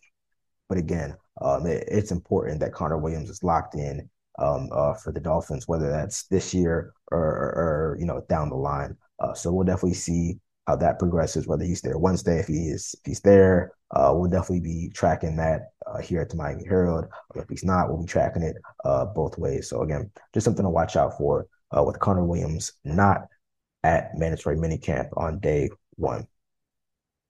but 0.70 0.78
again, 0.78 1.16
um, 1.42 1.66
it, 1.66 1.84
it's 1.88 2.12
important 2.12 2.60
that 2.62 2.74
Connor 2.74 2.98
Williams 2.98 3.30
is 3.30 3.44
locked 3.44 3.76
in 3.76 4.10
um, 4.40 4.70
uh, 4.72 4.94
for 4.94 5.12
the 5.12 5.20
Dolphins, 5.20 5.68
whether 5.68 5.90
that's 5.90 6.24
this 6.28 6.54
year 6.54 6.94
or, 7.12 7.20
or, 7.20 7.50
or 7.56 7.98
you 8.00 8.06
know 8.06 8.24
down 8.30 8.50
the 8.50 8.56
line. 8.56 8.96
Uh, 9.20 9.34
so 9.34 9.52
we'll 9.52 9.66
definitely 9.66 9.94
see 9.94 10.40
how 10.68 10.76
that 10.76 11.00
progresses, 11.00 11.48
whether 11.48 11.64
he's 11.64 11.82
there 11.82 11.98
Wednesday, 11.98 12.40
if 12.40 12.48
he 12.48 12.68
is 12.68 12.96
if 13.00 13.06
he's 13.06 13.22
there, 13.22 13.72
uh, 13.92 14.12
we'll 14.14 14.30
definitely 14.30 14.60
be 14.60 14.92
tracking 14.94 15.36
that 15.38 15.70
uh, 15.86 16.00
here 16.00 16.22
at 16.22 16.30
the 16.30 16.36
Miami 16.36 16.66
Herald. 16.66 17.06
If 17.36 17.48
he's 17.50 17.64
not, 17.64 17.90
we'll 17.90 18.02
be 18.02 18.06
tracking 18.06 18.44
it 18.44 18.58
uh, 18.84 19.06
both 19.06 19.38
ways. 19.38 19.70
So 19.70 19.82
again, 19.82 20.12
just 20.34 20.44
something 20.46 20.64
to 20.64 20.70
watch 20.70 20.96
out 20.96 21.18
for 21.18 21.48
uh, 21.76 21.84
with 21.84 22.00
Connor 22.00 22.26
Williams 22.26 22.74
not 22.84 23.28
at 23.84 24.18
mandatory 24.18 24.58
minicamp 24.58 25.10
on 25.16 25.40
day 25.40 25.70
one. 25.96 26.28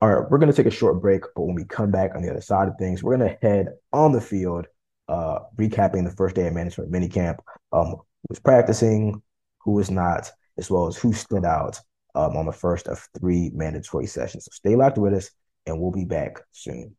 All 0.02 0.10
right, 0.10 0.30
we're 0.30 0.38
going 0.38 0.52
to 0.52 0.56
take 0.56 0.72
a 0.72 0.76
short 0.76 1.02
break, 1.02 1.24
but 1.36 1.44
when 1.44 1.56
we 1.56 1.64
come 1.64 1.92
back 1.92 2.16
on 2.16 2.22
the 2.22 2.30
other 2.30 2.42
side 2.42 2.68
of 2.68 2.78
things, 2.78 3.02
we're 3.02 3.18
going 3.18 3.30
to 3.30 3.38
head 3.42 3.70
on 3.92 4.12
the 4.12 4.22
field, 4.22 4.68
uh, 5.08 5.40
recapping 5.56 6.04
the 6.04 6.16
first 6.16 6.36
day 6.36 6.48
of 6.48 6.54
mandatory 6.54 6.88
minicamp, 6.88 7.40
um, 7.72 7.96
who 7.96 8.28
was 8.30 8.40
practicing, 8.40 9.22
who 9.60 9.72
was 9.72 9.90
not, 9.90 10.32
as 10.58 10.70
well 10.70 10.88
as 10.88 10.98
who 10.98 11.14
stood 11.14 11.46
out 11.46 11.80
um, 12.14 12.38
on 12.38 12.46
the 12.46 12.52
first 12.52 12.88
of 12.88 13.08
three 13.18 13.52
mandatory 13.54 14.06
sessions. 14.06 14.46
So 14.46 14.50
stay 14.54 14.76
locked 14.76 15.00
with 15.00 15.14
us, 15.14 15.32
and 15.68 15.80
we'll 15.80 15.92
be 15.92 16.06
back 16.06 16.42
soon. 16.52 16.96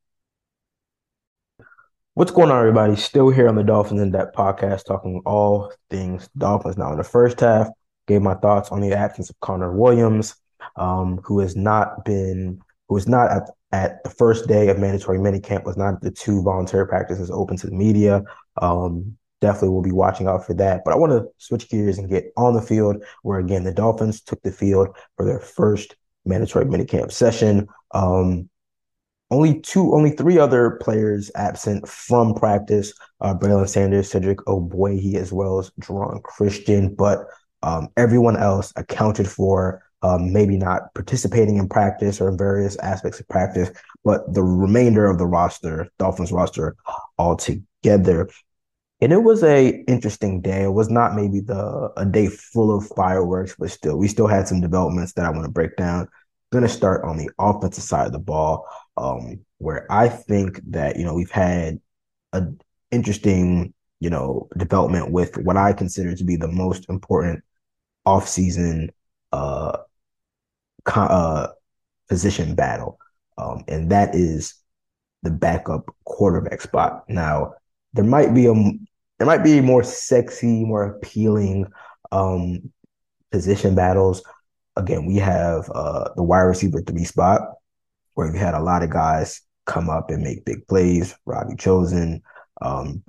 What's 2.14 2.32
going 2.32 2.50
on, 2.50 2.58
everybody? 2.58 2.96
Still 2.96 3.30
here 3.30 3.48
on 3.48 3.54
the 3.54 3.62
Dolphins 3.62 4.00
in 4.00 4.10
Depth 4.10 4.34
podcast, 4.34 4.84
talking 4.84 5.22
all 5.24 5.72
things 5.88 6.28
Dolphins. 6.36 6.76
Now, 6.76 6.90
in 6.92 6.98
the 6.98 7.04
first 7.04 7.40
half, 7.40 7.68
gave 8.08 8.22
my 8.22 8.34
thoughts 8.34 8.70
on 8.70 8.80
the 8.80 8.92
absence 8.92 9.30
of 9.30 9.38
Connor 9.40 9.72
Williams, 9.72 10.34
um, 10.76 11.20
who 11.24 11.38
has 11.40 11.54
not 11.54 12.04
been, 12.04 12.60
who 12.88 12.96
is 12.96 13.06
not 13.06 13.30
at, 13.30 13.50
at 13.70 14.02
the 14.02 14.10
first 14.10 14.48
day 14.48 14.68
of 14.68 14.78
mandatory 14.78 15.18
minicamp, 15.18 15.64
was 15.64 15.76
not 15.76 15.94
at 15.94 16.00
the 16.00 16.10
two 16.10 16.42
voluntary 16.42 16.88
practices 16.88 17.30
open 17.30 17.56
to 17.56 17.68
the 17.68 17.76
media. 17.76 18.24
Um, 18.60 19.16
definitely 19.40 19.68
will 19.68 19.82
be 19.82 19.92
watching 19.92 20.26
out 20.26 20.44
for 20.44 20.54
that. 20.54 20.82
But 20.84 20.94
I 20.94 20.96
want 20.96 21.12
to 21.12 21.28
switch 21.36 21.68
gears 21.68 21.98
and 21.98 22.10
get 22.10 22.32
on 22.36 22.54
the 22.54 22.62
field, 22.62 23.04
where 23.22 23.38
again 23.38 23.62
the 23.62 23.72
Dolphins 23.72 24.22
took 24.22 24.42
the 24.42 24.50
field 24.50 24.88
for 25.16 25.24
their 25.24 25.38
first 25.38 25.94
mandatory 26.24 26.64
minicamp 26.64 27.12
session. 27.12 27.68
Um, 27.92 28.50
only 29.30 29.60
two, 29.60 29.94
only 29.94 30.10
three 30.10 30.38
other 30.38 30.78
players 30.80 31.30
absent 31.34 31.88
from 31.88 32.34
practice: 32.34 32.92
uh, 33.20 33.34
Braylon 33.34 33.68
Sanders, 33.68 34.10
Cedric 34.10 34.38
Ogbuehi, 34.46 35.14
as 35.14 35.32
well 35.32 35.58
as 35.58 35.70
Geron 35.80 36.22
Christian. 36.22 36.94
But 36.94 37.26
um, 37.62 37.88
everyone 37.96 38.36
else 38.36 38.72
accounted 38.76 39.28
for. 39.28 39.82
Um, 40.00 40.32
maybe 40.32 40.56
not 40.56 40.94
participating 40.94 41.56
in 41.56 41.68
practice 41.68 42.20
or 42.20 42.28
in 42.28 42.38
various 42.38 42.76
aspects 42.76 43.18
of 43.18 43.26
practice, 43.26 43.68
but 44.04 44.32
the 44.32 44.44
remainder 44.44 45.06
of 45.06 45.18
the 45.18 45.26
roster, 45.26 45.88
Dolphins 45.98 46.30
roster, 46.30 46.76
all 47.18 47.34
together. 47.34 48.28
And 49.00 49.12
it 49.12 49.24
was 49.24 49.42
a 49.42 49.84
interesting 49.88 50.40
day. 50.40 50.62
It 50.62 50.72
was 50.72 50.88
not 50.88 51.16
maybe 51.16 51.40
the 51.40 51.92
a 51.96 52.04
day 52.04 52.28
full 52.28 52.76
of 52.76 52.86
fireworks, 52.94 53.56
but 53.58 53.72
still, 53.72 53.96
we 53.98 54.06
still 54.06 54.28
had 54.28 54.46
some 54.46 54.60
developments 54.60 55.14
that 55.14 55.24
I 55.24 55.30
want 55.30 55.46
to 55.46 55.50
break 55.50 55.76
down. 55.76 56.08
Going 56.52 56.62
to 56.62 56.68
start 56.68 57.04
on 57.04 57.16
the 57.16 57.30
offensive 57.38 57.82
side 57.82 58.06
of 58.06 58.12
the 58.12 58.18
ball, 58.20 58.66
um, 58.98 59.40
where 59.58 59.90
I 59.90 60.08
think 60.08 60.60
that 60.70 60.96
you 60.96 61.04
know 61.04 61.14
we've 61.14 61.30
had 61.30 61.80
an 62.32 62.60
interesting 62.90 63.72
you 64.00 64.10
know 64.10 64.48
development 64.56 65.12
with 65.12 65.38
what 65.38 65.56
I 65.56 65.72
consider 65.72 66.14
to 66.14 66.24
be 66.24 66.36
the 66.36 66.48
most 66.48 66.88
important 66.88 67.44
offseason 68.06 68.90
uh, 69.32 69.78
uh, 70.86 71.48
position 72.08 72.54
battle, 72.54 72.98
um, 73.36 73.64
and 73.68 73.90
that 73.90 74.14
is 74.14 74.54
the 75.22 75.30
backup 75.30 75.94
quarterback 76.04 76.60
spot. 76.60 77.04
Now, 77.08 77.54
there 77.92 78.04
might 78.04 78.34
be 78.34 78.46
a 78.46 78.54
there 79.18 79.26
might 79.26 79.44
be 79.44 79.60
more 79.60 79.82
sexy, 79.82 80.64
more 80.64 80.84
appealing 80.84 81.66
um, 82.12 82.72
position 83.30 83.74
battles. 83.74 84.22
Again, 84.76 85.06
we 85.06 85.16
have 85.16 85.68
uh, 85.74 86.10
the 86.14 86.22
wide 86.22 86.42
receiver 86.42 86.80
three 86.80 87.04
spot 87.04 87.57
where 88.18 88.32
we 88.32 88.36
had 88.36 88.54
a 88.54 88.60
lot 88.60 88.82
of 88.82 88.90
guys 88.90 89.42
come 89.64 89.88
up 89.88 90.10
and 90.10 90.24
make 90.24 90.44
big 90.44 90.66
plays. 90.66 91.14
Robbie 91.24 91.54
Chosen, 91.54 92.20
um, 92.60 93.00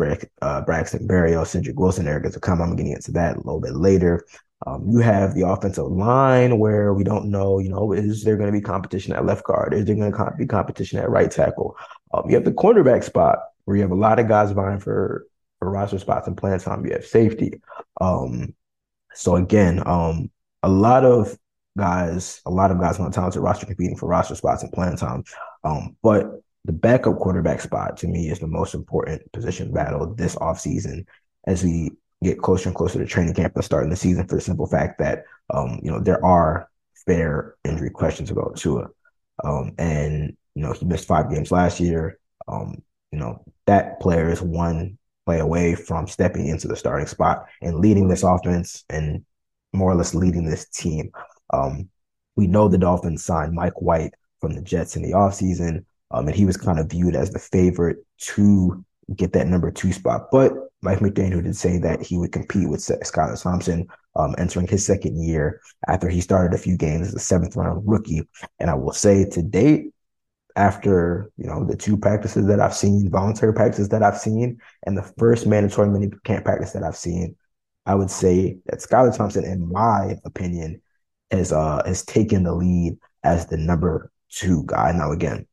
uh, 0.44 0.62
Braxton 0.62 1.08
Berrios, 1.08 1.48
Cedric 1.48 1.80
Wilson, 1.80 2.08
Eric 2.08 2.32
come. 2.42 2.62
I'm 2.62 2.76
getting 2.76 2.92
into 2.92 3.12
that 3.14 3.38
a 3.38 3.40
little 3.40 3.60
bit 3.60 3.76
later. 3.76 4.24
Um, 4.68 4.88
you 4.88 5.00
have 5.00 5.34
the 5.34 5.48
offensive 5.48 5.88
line 5.88 6.60
where 6.60 6.94
we 6.94 7.04
don't 7.04 7.32
know, 7.32 7.58
you 7.58 7.70
know, 7.70 7.92
is 7.92 8.24
there 8.24 8.38
going 8.38 8.54
to 8.54 8.60
be 8.60 8.62
competition 8.62 9.14
at 9.14 9.26
left 9.26 9.46
guard? 9.46 9.74
Is 9.74 9.86
there 9.86 9.96
going 9.96 10.12
to 10.12 10.32
be 10.38 10.46
competition 10.46 11.00
at 11.00 11.10
right 11.10 11.32
tackle? 11.32 11.76
Um, 12.14 12.30
you 12.30 12.36
have 12.36 12.46
the 12.46 12.52
cornerback 12.52 13.04
spot 13.04 13.40
where 13.66 13.78
you 13.78 13.82
have 13.82 13.92
a 13.92 13.96
lot 13.96 14.20
of 14.20 14.28
guys 14.28 14.52
vying 14.52 14.80
for 14.80 15.26
for 15.58 15.72
roster 15.72 15.98
spots 15.98 16.28
and 16.28 16.38
playing 16.38 16.60
time. 16.60 16.86
You 16.86 16.92
have 16.94 17.06
safety. 17.06 17.64
Um, 18.00 18.54
so 19.16 19.38
again, 19.38 19.82
um, 19.88 20.30
a 20.62 20.70
lot 20.70 21.04
of 21.04 21.36
guys, 21.78 22.42
a 22.46 22.52
lot 22.52 22.72
of 22.72 22.80
guys 22.80 23.00
on 23.00 23.06
the 23.06 23.12
talented 23.12 23.42
roster 23.42 23.66
competing 23.66 23.96
for 23.96 24.08
roster 24.08 24.36
spots 24.36 24.64
and 24.64 24.72
playing 24.72 24.98
time. 24.98 25.24
Um, 25.64 25.96
but 26.04 26.26
the 26.66 26.74
backup 26.74 27.18
quarterback 27.18 27.62
spot 27.62 27.98
to 27.98 28.08
me 28.08 28.30
is 28.30 28.40
the 28.40 28.48
most 28.48 28.74
important 28.74 29.32
position 29.32 29.72
battle 29.72 30.14
this 30.14 30.36
offseason 30.36 31.06
as 31.48 31.64
we 31.64 31.92
get 32.24 32.40
closer 32.40 32.70
and 32.70 32.76
closer 32.76 33.00
to 33.00 33.06
training 33.06 33.34
camp 33.34 33.56
and 33.56 33.64
starting 33.64 33.90
the 33.90 33.96
season 33.96 34.28
for 34.28 34.36
the 34.36 34.42
simple 34.42 34.68
fact 34.68 35.00
that 35.00 35.24
um, 35.54 35.80
you 35.82 35.92
know, 35.92 36.00
there 36.00 36.24
are 36.24 36.70
fair 37.06 37.56
injury 37.64 37.90
questions 37.90 38.30
about 38.30 38.58
Tua. 38.58 38.88
Um, 39.44 39.74
and 39.78 40.36
you 40.56 40.64
know, 40.64 40.74
he 40.74 40.86
missed 40.86 41.08
five 41.08 41.30
games 41.32 41.52
last 41.52 41.80
year. 41.80 42.20
Um, 42.48 42.82
you 43.12 43.20
know, 43.20 43.44
that 43.66 44.00
player 44.00 44.30
is 44.30 44.42
one 44.42 44.98
play 45.26 45.40
away 45.40 45.76
from 45.76 46.08
stepping 46.08 46.48
into 46.48 46.68
the 46.68 46.76
starting 46.76 47.08
spot 47.08 47.46
and 47.62 47.80
leading 47.80 48.08
this 48.08 48.24
offense 48.24 48.84
and 48.90 49.24
more 49.74 49.92
or 49.92 49.96
less 49.96 50.16
leading 50.16 50.46
this 50.46 50.68
team. 50.70 51.12
Um, 51.52 51.90
we 52.36 52.48
know 52.48 52.68
the 52.68 52.78
Dolphins 52.78 53.24
signed 53.24 53.54
Mike 53.54 53.82
White 53.82 54.14
from 54.40 54.56
the 54.56 54.62
Jets 54.62 54.96
in 54.96 55.04
the 55.04 55.12
offseason. 55.12 55.86
Um, 56.12 56.28
and 56.28 56.36
he 56.36 56.46
was 56.46 56.58
kind 56.58 56.80
of 56.80 56.90
viewed 56.90 57.16
as 57.16 57.32
the 57.32 57.40
favorite 57.40 57.98
to 58.20 58.84
get 59.16 59.34
that 59.34 59.48
number 59.48 59.72
two 59.72 59.92
spot. 59.94 60.30
But 60.32 60.54
Mike 60.82 61.00
McDaniel 61.00 61.44
did 61.44 61.56
say 61.56 61.78
that 61.80 62.02
he 62.02 62.18
would 62.18 62.32
compete 62.32 62.70
with 62.70 62.80
Skylar 62.80 63.42
Thompson 63.42 63.88
um, 64.16 64.34
entering 64.38 64.68
his 64.68 64.86
second 64.86 65.22
year 65.22 65.62
after 65.88 66.10
he 66.10 66.22
started 66.22 66.56
a 66.56 66.62
few 66.62 66.78
games 66.78 67.08
as 67.08 67.16
a 67.16 67.20
seventh 67.20 67.56
round 67.56 67.84
rookie. 67.86 68.28
And 68.60 68.70
I 68.70 68.76
will 68.76 68.94
say 68.94 69.30
to 69.30 69.42
date, 69.42 69.94
after 70.56 71.32
you 71.38 71.46
know 71.46 71.64
the 71.64 71.78
two 71.78 71.96
practices 71.96 72.48
that 72.48 72.60
I've 72.60 72.76
seen, 72.76 73.10
voluntary 73.10 73.54
practices 73.54 73.90
that 73.90 74.04
I've 74.04 74.18
seen, 74.18 74.60
and 74.86 74.98
the 74.98 75.14
first 75.18 75.46
mandatory 75.46 75.90
mini 75.90 76.12
camp 76.24 76.44
practice 76.44 76.72
that 76.72 76.84
I've 76.84 76.98
seen, 76.98 77.36
I 77.86 77.96
would 77.96 78.10
say 78.10 78.58
that 78.66 78.80
Skylar 78.80 79.16
Thompson, 79.16 79.46
in 79.46 79.72
my 79.72 80.16
opinion, 80.26 80.82
has 81.32 81.52
uh 81.52 81.82
has 81.86 82.04
taken 82.04 82.44
the 82.44 82.54
lead 82.54 82.98
as 83.24 83.48
the 83.48 83.58
number 83.58 84.12
two 84.30 84.64
guy. 84.66 84.92
Now 84.92 85.12
again, 85.12 85.48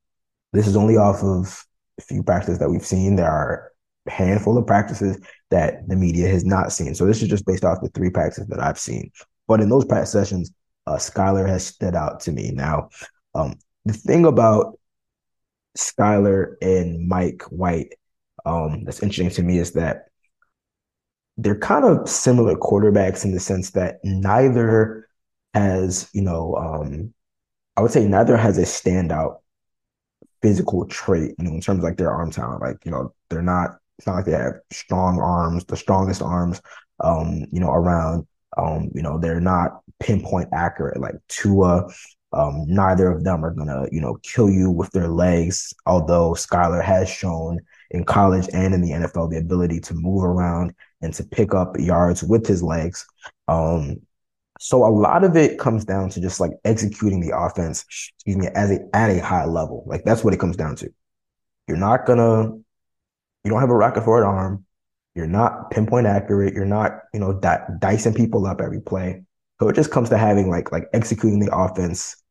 this 0.52 0.66
is 0.66 0.76
only 0.76 0.96
off 0.96 1.22
of 1.22 1.64
a 1.98 2.02
few 2.02 2.22
practices 2.22 2.58
that 2.58 2.70
we've 2.70 2.84
seen. 2.84 3.16
There 3.16 3.30
are 3.30 3.72
a 4.06 4.10
handful 4.10 4.58
of 4.58 4.66
practices 4.66 5.18
that 5.50 5.86
the 5.88 5.96
media 5.96 6.28
has 6.28 6.44
not 6.44 6.72
seen. 6.72 6.94
So 6.94 7.06
this 7.06 7.22
is 7.22 7.28
just 7.28 7.46
based 7.46 7.64
off 7.64 7.80
the 7.82 7.88
three 7.88 8.10
practices 8.10 8.46
that 8.48 8.60
I've 8.60 8.78
seen. 8.78 9.10
But 9.48 9.60
in 9.60 9.68
those 9.68 9.84
practice 9.84 10.12
sessions, 10.12 10.52
uh, 10.86 10.96
Skylar 10.96 11.48
has 11.48 11.66
stood 11.66 11.94
out 11.94 12.20
to 12.20 12.32
me. 12.32 12.50
Now, 12.52 12.90
um, 13.34 13.54
the 13.84 13.92
thing 13.92 14.26
about 14.26 14.78
Skylar 15.76 16.54
and 16.62 17.08
Mike 17.08 17.42
White 17.50 17.94
um, 18.44 18.84
that's 18.84 19.02
interesting 19.02 19.30
to 19.30 19.42
me 19.42 19.58
is 19.58 19.72
that 19.72 20.06
they're 21.36 21.58
kind 21.58 21.84
of 21.84 22.08
similar 22.08 22.54
quarterbacks 22.54 23.24
in 23.24 23.32
the 23.32 23.40
sense 23.40 23.70
that 23.72 23.98
neither 24.04 25.05
has, 25.56 26.08
you 26.12 26.22
know, 26.22 26.54
um, 26.56 27.14
I 27.76 27.80
would 27.80 27.90
say 27.90 28.06
neither 28.06 28.36
has 28.36 28.58
a 28.58 28.62
standout 28.62 29.38
physical 30.42 30.86
trait, 30.86 31.34
you 31.38 31.44
know, 31.44 31.52
in 31.52 31.60
terms 31.60 31.78
of 31.78 31.84
like 31.84 31.96
their 31.96 32.12
arm 32.12 32.30
talent. 32.30 32.60
Like, 32.60 32.76
you 32.84 32.90
know, 32.90 33.14
they're 33.30 33.42
not, 33.42 33.78
it's 33.98 34.06
not 34.06 34.16
like 34.16 34.26
they 34.26 34.32
have 34.32 34.60
strong 34.70 35.18
arms, 35.18 35.64
the 35.64 35.76
strongest 35.76 36.20
arms, 36.20 36.60
um, 37.00 37.46
you 37.50 37.60
know, 37.60 37.70
around. 37.70 38.26
Um, 38.58 38.90
you 38.94 39.02
know, 39.02 39.18
they're 39.18 39.40
not 39.40 39.80
pinpoint 40.00 40.48
accurate 40.52 41.00
like 41.00 41.14
Tua. 41.28 41.90
Um, 42.32 42.64
neither 42.66 43.10
of 43.10 43.24
them 43.24 43.44
are 43.44 43.54
gonna, 43.54 43.86
you 43.90 44.00
know, 44.00 44.18
kill 44.22 44.50
you 44.50 44.70
with 44.70 44.90
their 44.90 45.08
legs. 45.08 45.72
Although 45.86 46.32
Skylar 46.32 46.82
has 46.82 47.08
shown 47.08 47.60
in 47.90 48.04
college 48.04 48.48
and 48.52 48.74
in 48.74 48.82
the 48.82 48.90
NFL 48.90 49.30
the 49.30 49.38
ability 49.38 49.80
to 49.80 49.94
move 49.94 50.22
around 50.22 50.74
and 51.02 51.12
to 51.14 51.24
pick 51.24 51.54
up 51.54 51.78
yards 51.78 52.22
with 52.22 52.46
his 52.46 52.62
legs. 52.62 53.06
Um, 53.48 54.00
so 54.58 54.84
a 54.84 54.88
lot 54.88 55.24
of 55.24 55.36
it 55.36 55.58
comes 55.58 55.84
down 55.84 56.10
to 56.10 56.20
just 56.20 56.40
like 56.40 56.52
executing 56.64 57.20
the 57.20 57.36
offense, 57.36 57.84
excuse 57.88 58.36
me, 58.36 58.48
as 58.54 58.70
a 58.70 58.78
at 58.94 59.10
a 59.10 59.20
high 59.20 59.44
level. 59.44 59.84
Like 59.86 60.04
that's 60.04 60.24
what 60.24 60.34
it 60.34 60.40
comes 60.40 60.56
down 60.56 60.76
to. 60.76 60.90
You're 61.68 61.76
not 61.76 62.06
gonna, 62.06 62.52
you 63.44 63.50
don't 63.50 63.60
have 63.60 63.70
a 63.70 63.76
rocket 63.76 64.04
for 64.04 64.18
an 64.22 64.28
arm. 64.28 64.64
You're 65.14 65.26
not 65.26 65.70
pinpoint 65.70 66.06
accurate. 66.06 66.54
You're 66.54 66.64
not, 66.64 67.00
you 67.12 67.20
know, 67.20 67.32
di- 67.32 67.66
dicing 67.80 68.14
people 68.14 68.46
up 68.46 68.60
every 68.60 68.80
play. 68.80 69.22
So 69.60 69.68
it 69.68 69.74
just 69.74 69.90
comes 69.90 70.10
to 70.10 70.18
having 70.18 70.50
like 70.50 70.72
like 70.72 70.84
executing 70.92 71.40
the 71.40 71.54
offense 71.54 72.22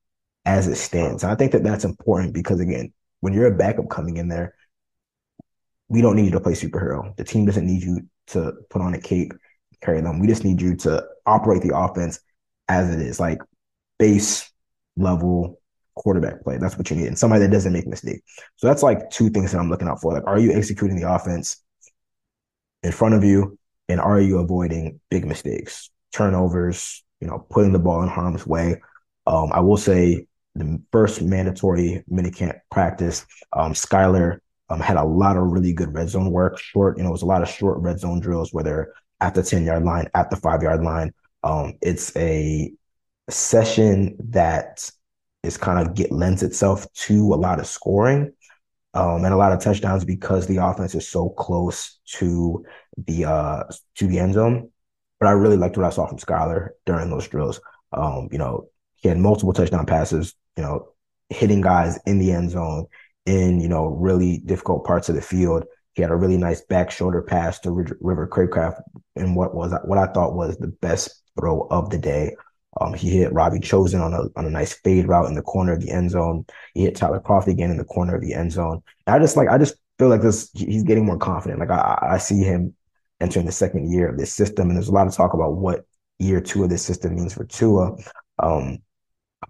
as 0.45 0.67
it 0.67 0.75
stands. 0.75 1.23
And 1.23 1.31
I 1.31 1.35
think 1.35 1.51
that 1.51 1.63
that's 1.63 1.83
important 1.83 2.33
because 2.33 2.59
again, 2.59 2.93
when 3.21 3.33
you're 3.33 3.47
a 3.47 3.57
backup 3.57 3.89
coming 3.89 4.17
in 4.17 4.27
there, 4.27 4.53
we 5.89 6.01
don't 6.01 6.15
need 6.15 6.25
you 6.25 6.31
to 6.31 6.39
play 6.39 6.53
superhero. 6.53 7.15
The 7.17 7.23
team 7.23 7.45
doesn't 7.45 7.65
need 7.65 7.83
you 7.83 8.01
to 8.27 8.53
put 8.69 8.81
on 8.81 8.93
a 8.93 8.99
cape 8.99 9.33
carry 9.81 10.01
them. 10.01 10.19
We 10.19 10.27
just 10.27 10.43
need 10.43 10.61
you 10.61 10.75
to 10.77 11.05
operate 11.25 11.61
the 11.61 11.75
offense 11.75 12.19
as 12.67 12.93
it 12.93 12.99
is, 12.99 13.19
like 13.19 13.39
base 13.99 14.51
level 14.97 15.59
quarterback 15.95 16.43
play. 16.43 16.57
That's 16.57 16.77
what 16.77 16.89
you 16.89 16.97
need. 16.97 17.07
And 17.07 17.17
somebody 17.17 17.41
that 17.43 17.51
doesn't 17.51 17.73
make 17.73 17.87
mistakes. 17.87 18.21
So 18.57 18.67
that's 18.67 18.83
like 18.83 19.09
two 19.09 19.29
things 19.29 19.51
that 19.51 19.59
I'm 19.59 19.69
looking 19.69 19.87
out 19.87 20.01
for. 20.01 20.13
Like, 20.13 20.27
are 20.27 20.39
you 20.39 20.51
executing 20.51 20.99
the 20.99 21.11
offense 21.11 21.63
in 22.83 22.91
front 22.91 23.15
of 23.15 23.23
you? 23.23 23.57
And 23.87 23.99
are 23.99 24.19
you 24.19 24.39
avoiding 24.39 24.99
big 25.11 25.25
mistakes, 25.25 25.91
turnovers, 26.11 27.03
you 27.21 27.27
know, 27.27 27.45
putting 27.49 27.71
the 27.71 27.79
ball 27.79 28.01
in 28.01 28.09
harm's 28.09 28.45
way? 28.45 28.81
Um, 29.27 29.51
I 29.53 29.59
will 29.59 29.77
say 29.77 30.25
the 30.55 30.81
first 30.91 31.21
mandatory 31.21 32.03
minicamp 32.11 32.59
practice, 32.71 33.25
um, 33.53 33.73
Skylar 33.73 34.39
um, 34.69 34.79
had 34.79 34.97
a 34.97 35.03
lot 35.03 35.37
of 35.37 35.43
really 35.43 35.73
good 35.73 35.93
red 35.93 36.09
zone 36.09 36.31
work. 36.31 36.57
Short, 36.57 36.97
you 36.97 37.03
know, 37.03 37.09
it 37.09 37.11
was 37.13 37.21
a 37.21 37.27
lot 37.27 37.41
of 37.41 37.49
short 37.49 37.79
red 37.79 37.99
zone 37.99 38.19
drills 38.19 38.51
where 38.51 38.63
they're 38.63 38.93
at 39.21 39.35
the 39.35 39.43
10 39.43 39.65
yard 39.65 39.83
line, 39.83 40.07
at 40.13 40.29
the 40.29 40.35
five 40.35 40.61
yard 40.61 40.83
line. 40.83 41.13
Um, 41.43 41.73
it's 41.81 42.15
a 42.15 42.73
session 43.29 44.17
that 44.31 44.89
is 45.43 45.57
kind 45.57 45.85
of 45.85 45.95
get 45.95 46.11
lends 46.11 46.43
itself 46.43 46.91
to 46.93 47.33
a 47.33 47.35
lot 47.35 47.59
of 47.59 47.67
scoring 47.67 48.33
um, 48.95 49.25
and 49.25 49.33
a 49.33 49.37
lot 49.37 49.51
of 49.51 49.59
touchdowns 49.59 50.05
because 50.05 50.47
the 50.47 50.57
offense 50.57 50.95
is 50.95 51.07
so 51.07 51.29
close 51.29 51.99
to 52.05 52.65
the 52.97 53.25
uh, 53.25 53.63
to 53.95 54.07
the 54.07 54.19
end 54.19 54.33
zone. 54.33 54.71
But 55.19 55.27
I 55.27 55.31
really 55.31 55.57
liked 55.57 55.77
what 55.77 55.85
I 55.85 55.89
saw 55.89 56.07
from 56.07 56.17
Skylar 56.17 56.69
during 56.85 57.09
those 57.09 57.27
drills. 57.27 57.59
Um, 57.91 58.29
you 58.31 58.37
know, 58.37 58.69
he 58.95 59.09
had 59.09 59.17
multiple 59.17 59.53
touchdown 59.53 59.85
passes. 59.85 60.33
You 60.57 60.63
know, 60.63 60.87
hitting 61.29 61.61
guys 61.61 61.99
in 62.05 62.19
the 62.19 62.31
end 62.31 62.51
zone 62.51 62.87
in 63.25 63.59
you 63.59 63.67
know 63.67 63.87
really 63.87 64.39
difficult 64.39 64.85
parts 64.85 65.09
of 65.09 65.15
the 65.15 65.21
field. 65.21 65.65
He 65.95 66.01
had 66.01 66.11
a 66.11 66.15
really 66.15 66.37
nice 66.37 66.61
back 66.61 66.91
shoulder 66.91 67.21
pass 67.21 67.59
to 67.61 67.71
River 67.71 68.27
Cracraft 68.27 68.81
in 69.15 69.33
what 69.33 69.55
was 69.55 69.73
what 69.85 69.97
I 69.97 70.07
thought 70.07 70.35
was 70.35 70.57
the 70.57 70.67
best 70.67 71.23
throw 71.39 71.67
of 71.71 71.89
the 71.89 71.97
day. 71.97 72.35
Um, 72.81 72.93
he 72.93 73.09
hit 73.09 73.31
Robbie 73.31 73.61
Chosen 73.61 74.01
on 74.01 74.13
a 74.13 74.23
on 74.35 74.45
a 74.45 74.49
nice 74.49 74.73
fade 74.73 75.07
route 75.07 75.27
in 75.27 75.35
the 75.35 75.41
corner 75.41 75.73
of 75.73 75.81
the 75.81 75.91
end 75.91 76.11
zone. 76.11 76.45
He 76.73 76.83
hit 76.83 76.95
Tyler 76.95 77.21
Croft 77.21 77.47
again 77.47 77.71
in 77.71 77.77
the 77.77 77.85
corner 77.85 78.15
of 78.15 78.21
the 78.21 78.33
end 78.33 78.51
zone. 78.51 78.83
And 79.07 79.15
I 79.15 79.19
just 79.19 79.37
like 79.37 79.47
I 79.49 79.57
just 79.57 79.75
feel 79.97 80.09
like 80.09 80.21
this 80.21 80.51
he's 80.53 80.83
getting 80.83 81.05
more 81.05 81.17
confident. 81.17 81.61
Like 81.61 81.71
I, 81.71 81.97
I 82.01 82.17
see 82.17 82.39
him 82.39 82.75
entering 83.21 83.45
the 83.45 83.51
second 83.53 83.91
year 83.91 84.09
of 84.09 84.17
this 84.17 84.33
system, 84.33 84.67
and 84.67 84.75
there's 84.75 84.89
a 84.89 84.93
lot 84.93 85.07
of 85.07 85.15
talk 85.15 85.33
about 85.33 85.55
what 85.55 85.85
year 86.19 86.41
two 86.41 86.63
of 86.63 86.69
this 86.69 86.83
system 86.83 87.15
means 87.15 87.33
for 87.33 87.45
Tua. 87.45 87.95
Um, 88.39 88.79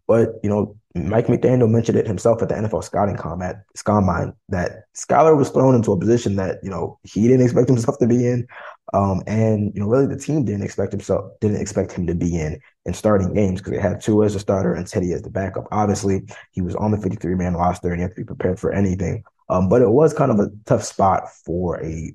but 0.07 0.33
you 0.43 0.49
know, 0.49 0.77
Mike 0.95 1.27
McDaniel 1.27 1.69
mentioned 1.69 1.97
it 1.97 2.07
himself 2.07 2.41
at 2.41 2.47
the 2.47 2.55
NFL 2.55 2.83
scouting 2.83 3.17
combine, 3.17 4.33
that 4.47 4.83
Skylar 4.95 5.35
was 5.35 5.49
thrown 5.49 5.75
into 5.75 5.91
a 5.91 5.99
position 5.99 6.37
that 6.37 6.59
you 6.63 6.69
know 6.69 6.97
he 7.03 7.27
didn't 7.27 7.43
expect 7.43 7.67
himself 7.67 7.99
to 7.99 8.07
be 8.07 8.25
in, 8.25 8.47
um, 8.93 9.21
and 9.27 9.73
you 9.75 9.81
know 9.81 9.87
really 9.87 10.07
the 10.07 10.17
team 10.17 10.45
didn't 10.45 10.63
expect 10.63 10.93
himself 10.93 11.31
didn't 11.41 11.59
expect 11.59 11.91
him 11.91 12.07
to 12.07 12.15
be 12.15 12.39
in 12.39 12.57
in 12.85 12.93
starting 12.93 13.33
games 13.33 13.59
because 13.59 13.73
they 13.73 13.81
had 13.81 13.99
Tua 14.01 14.25
as 14.25 14.35
a 14.35 14.39
starter 14.39 14.73
and 14.73 14.87
Teddy 14.87 15.11
as 15.11 15.21
the 15.21 15.29
backup. 15.29 15.67
Obviously, 15.71 16.23
he 16.51 16.61
was 16.61 16.75
on 16.75 16.91
the 16.91 16.97
53 16.97 17.35
man 17.35 17.55
roster 17.55 17.89
and 17.89 17.99
you 17.99 18.03
have 18.03 18.15
to 18.15 18.21
be 18.21 18.25
prepared 18.25 18.57
for 18.57 18.71
anything. 18.71 19.23
Um, 19.49 19.67
but 19.67 19.81
it 19.81 19.89
was 19.89 20.13
kind 20.13 20.31
of 20.31 20.39
a 20.39 20.49
tough 20.65 20.83
spot 20.83 21.29
for 21.45 21.83
a 21.83 22.13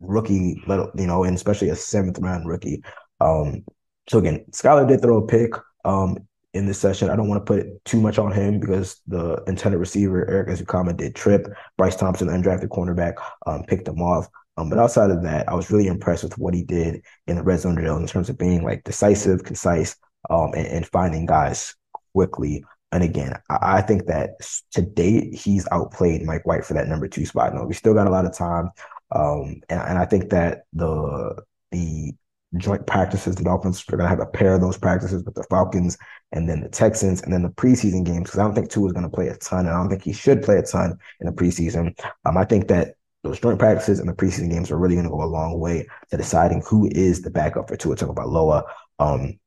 rookie, 0.00 0.62
you 0.68 1.06
know, 1.06 1.24
and 1.24 1.34
especially 1.34 1.70
a 1.70 1.76
seventh 1.76 2.18
round 2.18 2.46
rookie. 2.46 2.82
Um, 3.20 3.64
so 4.08 4.18
again, 4.18 4.44
Skylar 4.52 4.86
did 4.86 5.02
throw 5.02 5.18
a 5.18 5.26
pick. 5.26 5.54
Um, 5.84 6.18
in 6.54 6.66
this 6.66 6.78
session. 6.78 7.10
I 7.10 7.16
don't 7.16 7.28
want 7.28 7.44
to 7.44 7.52
put 7.52 7.84
too 7.84 8.00
much 8.00 8.18
on 8.18 8.32
him 8.32 8.60
because 8.60 9.00
the 9.06 9.42
intended 9.46 9.78
receiver, 9.78 10.28
Erik 10.28 10.48
Ezukanma, 10.48 10.96
did 10.96 11.14
trip. 11.14 11.46
Bryce 11.78 11.96
Thompson, 11.96 12.28
undrafted 12.28 12.68
cornerback, 12.68 13.14
um, 13.46 13.64
picked 13.64 13.88
him 13.88 14.02
off. 14.02 14.28
Um, 14.58 14.68
but 14.68 14.78
outside 14.78 15.10
of 15.10 15.22
that, 15.22 15.48
I 15.48 15.54
was 15.54 15.70
really 15.70 15.86
impressed 15.86 16.24
with 16.24 16.36
what 16.36 16.54
he 16.54 16.62
did 16.62 17.02
in 17.26 17.36
the 17.36 17.42
red 17.42 17.60
zone 17.60 17.74
drill 17.74 17.96
in 17.96 18.06
terms 18.06 18.28
of 18.28 18.36
being 18.36 18.62
like 18.62 18.84
decisive, 18.84 19.44
concise, 19.44 19.96
um, 20.28 20.52
and, 20.54 20.66
and 20.66 20.86
finding 20.86 21.24
guys 21.24 21.74
quickly. 22.14 22.64
And 22.92 23.02
again, 23.02 23.32
I, 23.48 23.78
I, 23.78 23.80
think 23.80 24.06
that 24.06 24.32
to 24.72 24.82
date, 24.82 25.34
he's 25.34 25.66
outplayed 25.72 26.22
Mike 26.22 26.46
White 26.46 26.66
for 26.66 26.74
that 26.74 26.88
number 26.88 27.08
two 27.08 27.24
spot. 27.24 27.54
No, 27.54 27.64
we 27.64 27.72
still 27.72 27.94
got 27.94 28.06
a 28.06 28.10
lot 28.10 28.26
of 28.26 28.36
time. 28.36 28.70
Um, 29.10 29.62
and, 29.70 29.80
and 29.80 29.98
I 29.98 30.04
think 30.04 30.28
that 30.30 30.64
the 30.74 31.42
the 31.70 32.12
joint 32.56 32.86
practices. 32.86 33.34
The 33.34 33.44
Dolphins 33.44 33.84
are 33.88 33.96
going 33.96 34.04
to 34.04 34.08
have 34.08 34.20
a 34.20 34.26
pair 34.26 34.54
of 34.54 34.60
those 34.60 34.78
practices 34.78 35.24
with 35.24 35.34
the 35.34 35.44
Falcons 35.44 35.96
and 36.32 36.48
then 36.48 36.60
the 36.60 36.68
Texans 36.68 37.22
and 37.22 37.32
then 37.32 37.42
the 37.42 37.48
preseason 37.48 38.04
games 38.04 38.24
because 38.24 38.38
I 38.38 38.42
don't 38.44 38.54
think 38.54 38.70
Tua 38.70 38.86
is 38.86 38.92
going 38.92 39.08
to 39.08 39.14
play 39.14 39.28
a 39.28 39.36
ton 39.36 39.60
and 39.60 39.70
I 39.70 39.78
don't 39.78 39.88
think 39.88 40.02
he 40.02 40.12
should 40.12 40.42
play 40.42 40.58
a 40.58 40.62
ton 40.62 40.98
in 41.20 41.26
the 41.26 41.32
preseason. 41.32 41.98
Um, 42.24 42.36
I 42.36 42.44
think 42.44 42.68
that 42.68 42.94
those 43.22 43.40
joint 43.40 43.58
practices 43.58 44.00
and 44.00 44.08
the 44.08 44.14
preseason 44.14 44.50
games 44.50 44.70
are 44.70 44.78
really 44.78 44.96
going 44.96 45.06
to 45.06 45.10
go 45.10 45.22
a 45.22 45.24
long 45.24 45.58
way 45.60 45.86
to 46.10 46.16
deciding 46.16 46.62
who 46.66 46.88
is 46.92 47.22
the 47.22 47.30
backup 47.30 47.68
for 47.68 47.76
Tua 47.76 47.96
Tagovailoa. 47.96 48.64
Um, 48.98 49.38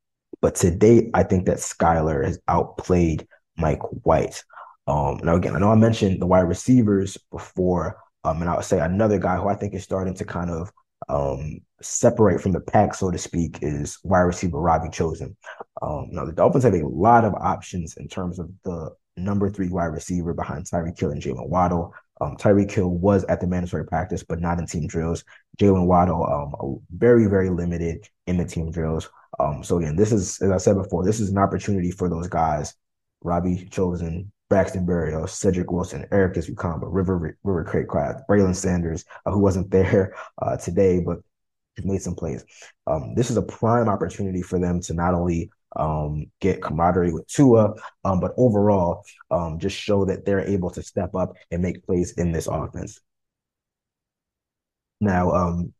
but 0.42 0.56
to 0.56 0.72
date, 0.72 1.10
I 1.14 1.24
think 1.24 1.46
that 1.46 1.58
Skylar 1.58 2.26
has 2.26 2.40
outplayed 2.48 3.28
Mike 3.58 3.82
White. 4.06 4.44
Um, 4.88 5.20
now 5.24 5.36
again, 5.36 5.56
I 5.56 5.60
know 5.60 5.72
I 5.72 5.76
mentioned 5.76 6.22
the 6.22 6.28
wide 6.28 6.42
receivers 6.42 7.18
before, 7.32 7.98
um, 8.24 8.42
and 8.42 8.50
I 8.50 8.56
would 8.56 8.66
say 8.66 8.80
another 8.80 9.20
guy 9.20 9.38
who 9.38 9.48
I 9.48 9.56
think 9.56 9.74
is 9.74 9.84
starting 9.84 10.14
to 10.16 10.26
kind 10.26 10.52
of 10.52 10.72
um, 11.10 11.62
separate 11.82 12.42
from 12.42 12.52
the 12.52 12.60
pack, 12.60 12.94
so 12.94 13.12
to 13.12 13.18
speak, 13.18 13.60
is 13.62 14.00
wide 14.04 14.22
receiver 14.22 14.60
Robbie 14.60 14.90
Chosen. 14.90 15.36
Um, 15.82 16.08
now 16.12 16.26
the 16.26 16.32
Dolphins 16.32 16.64
have 16.64 16.74
a 16.74 16.88
lot 16.88 17.26
of 17.26 17.34
options 17.36 17.98
in 17.98 18.08
terms 18.08 18.40
of 18.40 18.50
the 18.64 18.92
number 19.18 19.50
three 19.50 19.70
wide 19.70 19.86
receiver 19.86 20.34
behind 20.34 20.66
Tyreek 20.66 21.00
Hill 21.00 21.12
and 21.12 21.22
Jaylen 21.22 21.48
Waddle. 21.48 21.94
Um, 22.22 22.38
Tyreek 22.38 22.72
Hill 22.72 22.90
was 22.90 23.24
at 23.26 23.42
the 23.42 23.48
mandatory 23.48 23.86
practice, 23.86 24.24
but 24.24 24.40
not 24.40 24.60
in 24.60 24.68
team 24.68 24.88
drills. 24.88 25.24
Jaylen 25.58 25.86
Waddle, 25.86 26.26
um, 26.26 26.80
very, 26.96 27.28
very 27.28 27.50
limited 27.50 28.08
in 28.28 28.38
the 28.38 28.46
team 28.46 28.72
drills. 28.72 29.10
Um, 29.40 29.64
so 29.64 29.78
again, 29.78 29.96
this 29.96 30.12
is, 30.12 30.42
as 30.42 30.52
I 30.52 30.58
said 30.58 30.76
before, 30.76 31.04
this 31.04 31.20
is 31.20 31.30
an 31.30 31.38
opportunity 31.38 31.92
for 31.92 32.10
those 32.10 32.28
guys, 32.28 32.74
Robbie 33.22 33.68
Chosen, 33.70 34.32
Braxton 34.50 34.86
Berrios, 34.86 35.30
Cedric 35.30 35.72
Wilson, 35.72 36.06
Erik 36.12 36.36
Ezukanma, 36.36 36.84
River 36.84 37.38
River 37.44 37.66
Cracraft, 37.66 38.22
Braylon 38.30 38.56
Sanders, 38.56 39.04
uh, 39.26 39.32
who 39.32 39.40
wasn't 39.40 39.72
there 39.72 40.16
uh, 40.42 40.56
today, 40.56 41.00
but 41.00 41.20
made 41.84 42.02
some 42.02 42.16
plays. 42.16 42.46
Um, 42.88 43.14
this 43.16 43.30
is 43.30 43.38
a 43.38 43.42
prime 43.42 43.90
opportunity 43.90 44.42
for 44.42 44.60
them 44.60 44.80
to 44.82 44.94
not 44.94 45.14
only 45.14 45.50
um, 45.76 46.28
get 46.40 46.62
camaraderie 46.62 47.12
with 47.12 47.28
Tua, 47.28 47.74
um, 48.04 48.20
but 48.20 48.34
overall 48.38 49.04
um, 49.32 49.60
just 49.60 49.76
show 49.76 50.06
that 50.06 50.26
they're 50.26 50.40
able 50.40 50.70
to 50.72 50.82
step 50.82 51.16
up 51.16 51.34
and 51.52 51.62
make 51.62 51.86
plays 51.86 52.14
in 52.14 52.32
this 52.32 52.48
offense. 52.48 53.00
Now, 55.02 55.32
um, 55.32 55.74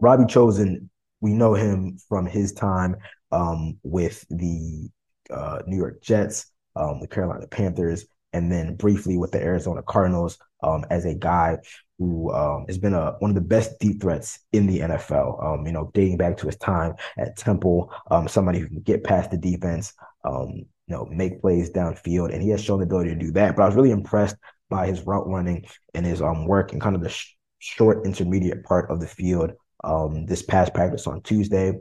Robbie 0.00 0.26
Chosen, 0.26 0.90
we 1.20 1.34
know 1.34 1.54
him 1.54 1.98
from 2.08 2.26
his 2.26 2.52
time 2.52 2.96
um, 3.32 3.78
with 3.82 4.24
the 4.30 4.88
uh, 5.30 5.60
New 5.66 5.76
York 5.76 6.02
Jets, 6.02 6.46
um, 6.76 7.00
the 7.00 7.06
Carolina 7.06 7.46
Panthers, 7.46 8.06
and 8.32 8.50
then 8.50 8.74
briefly 8.76 9.16
with 9.16 9.30
the 9.30 9.42
Arizona 9.42 9.82
Cardinals 9.82 10.38
um, 10.62 10.84
as 10.90 11.04
a 11.04 11.14
guy 11.14 11.58
who 11.98 12.32
um, 12.32 12.64
has 12.66 12.78
been 12.78 12.94
a, 12.94 13.12
one 13.20 13.30
of 13.30 13.34
the 13.34 13.40
best 13.40 13.78
deep 13.78 14.00
threats 14.00 14.40
in 14.52 14.66
the 14.66 14.80
NFL. 14.80 15.42
Um, 15.44 15.66
you 15.66 15.72
know, 15.72 15.90
dating 15.94 16.16
back 16.16 16.36
to 16.38 16.46
his 16.46 16.56
time 16.56 16.94
at 17.16 17.36
Temple, 17.36 17.92
um, 18.10 18.28
somebody 18.28 18.58
who 18.58 18.68
can 18.68 18.80
get 18.80 19.04
past 19.04 19.30
the 19.30 19.36
defense, 19.36 19.94
um, 20.24 20.50
you 20.50 20.66
know, 20.88 21.06
make 21.06 21.40
plays 21.40 21.70
downfield, 21.70 22.32
and 22.32 22.42
he 22.42 22.50
has 22.50 22.62
shown 22.62 22.80
the 22.80 22.84
ability 22.84 23.10
to 23.10 23.16
do 23.16 23.30
that. 23.32 23.56
But 23.56 23.62
I 23.62 23.66
was 23.66 23.76
really 23.76 23.90
impressed 23.90 24.36
by 24.70 24.86
his 24.86 25.02
route 25.02 25.28
running 25.28 25.66
and 25.94 26.04
his 26.04 26.20
um 26.20 26.46
work 26.46 26.72
in 26.72 26.80
kind 26.80 26.96
of 26.96 27.02
the 27.02 27.10
sh- 27.10 27.36
short 27.58 28.04
intermediate 28.04 28.64
part 28.64 28.90
of 28.90 29.00
the 29.00 29.06
field. 29.06 29.52
Um, 29.84 30.26
this 30.26 30.42
past 30.42 30.72
practice 30.72 31.06
on 31.06 31.20
Tuesday, 31.22 31.74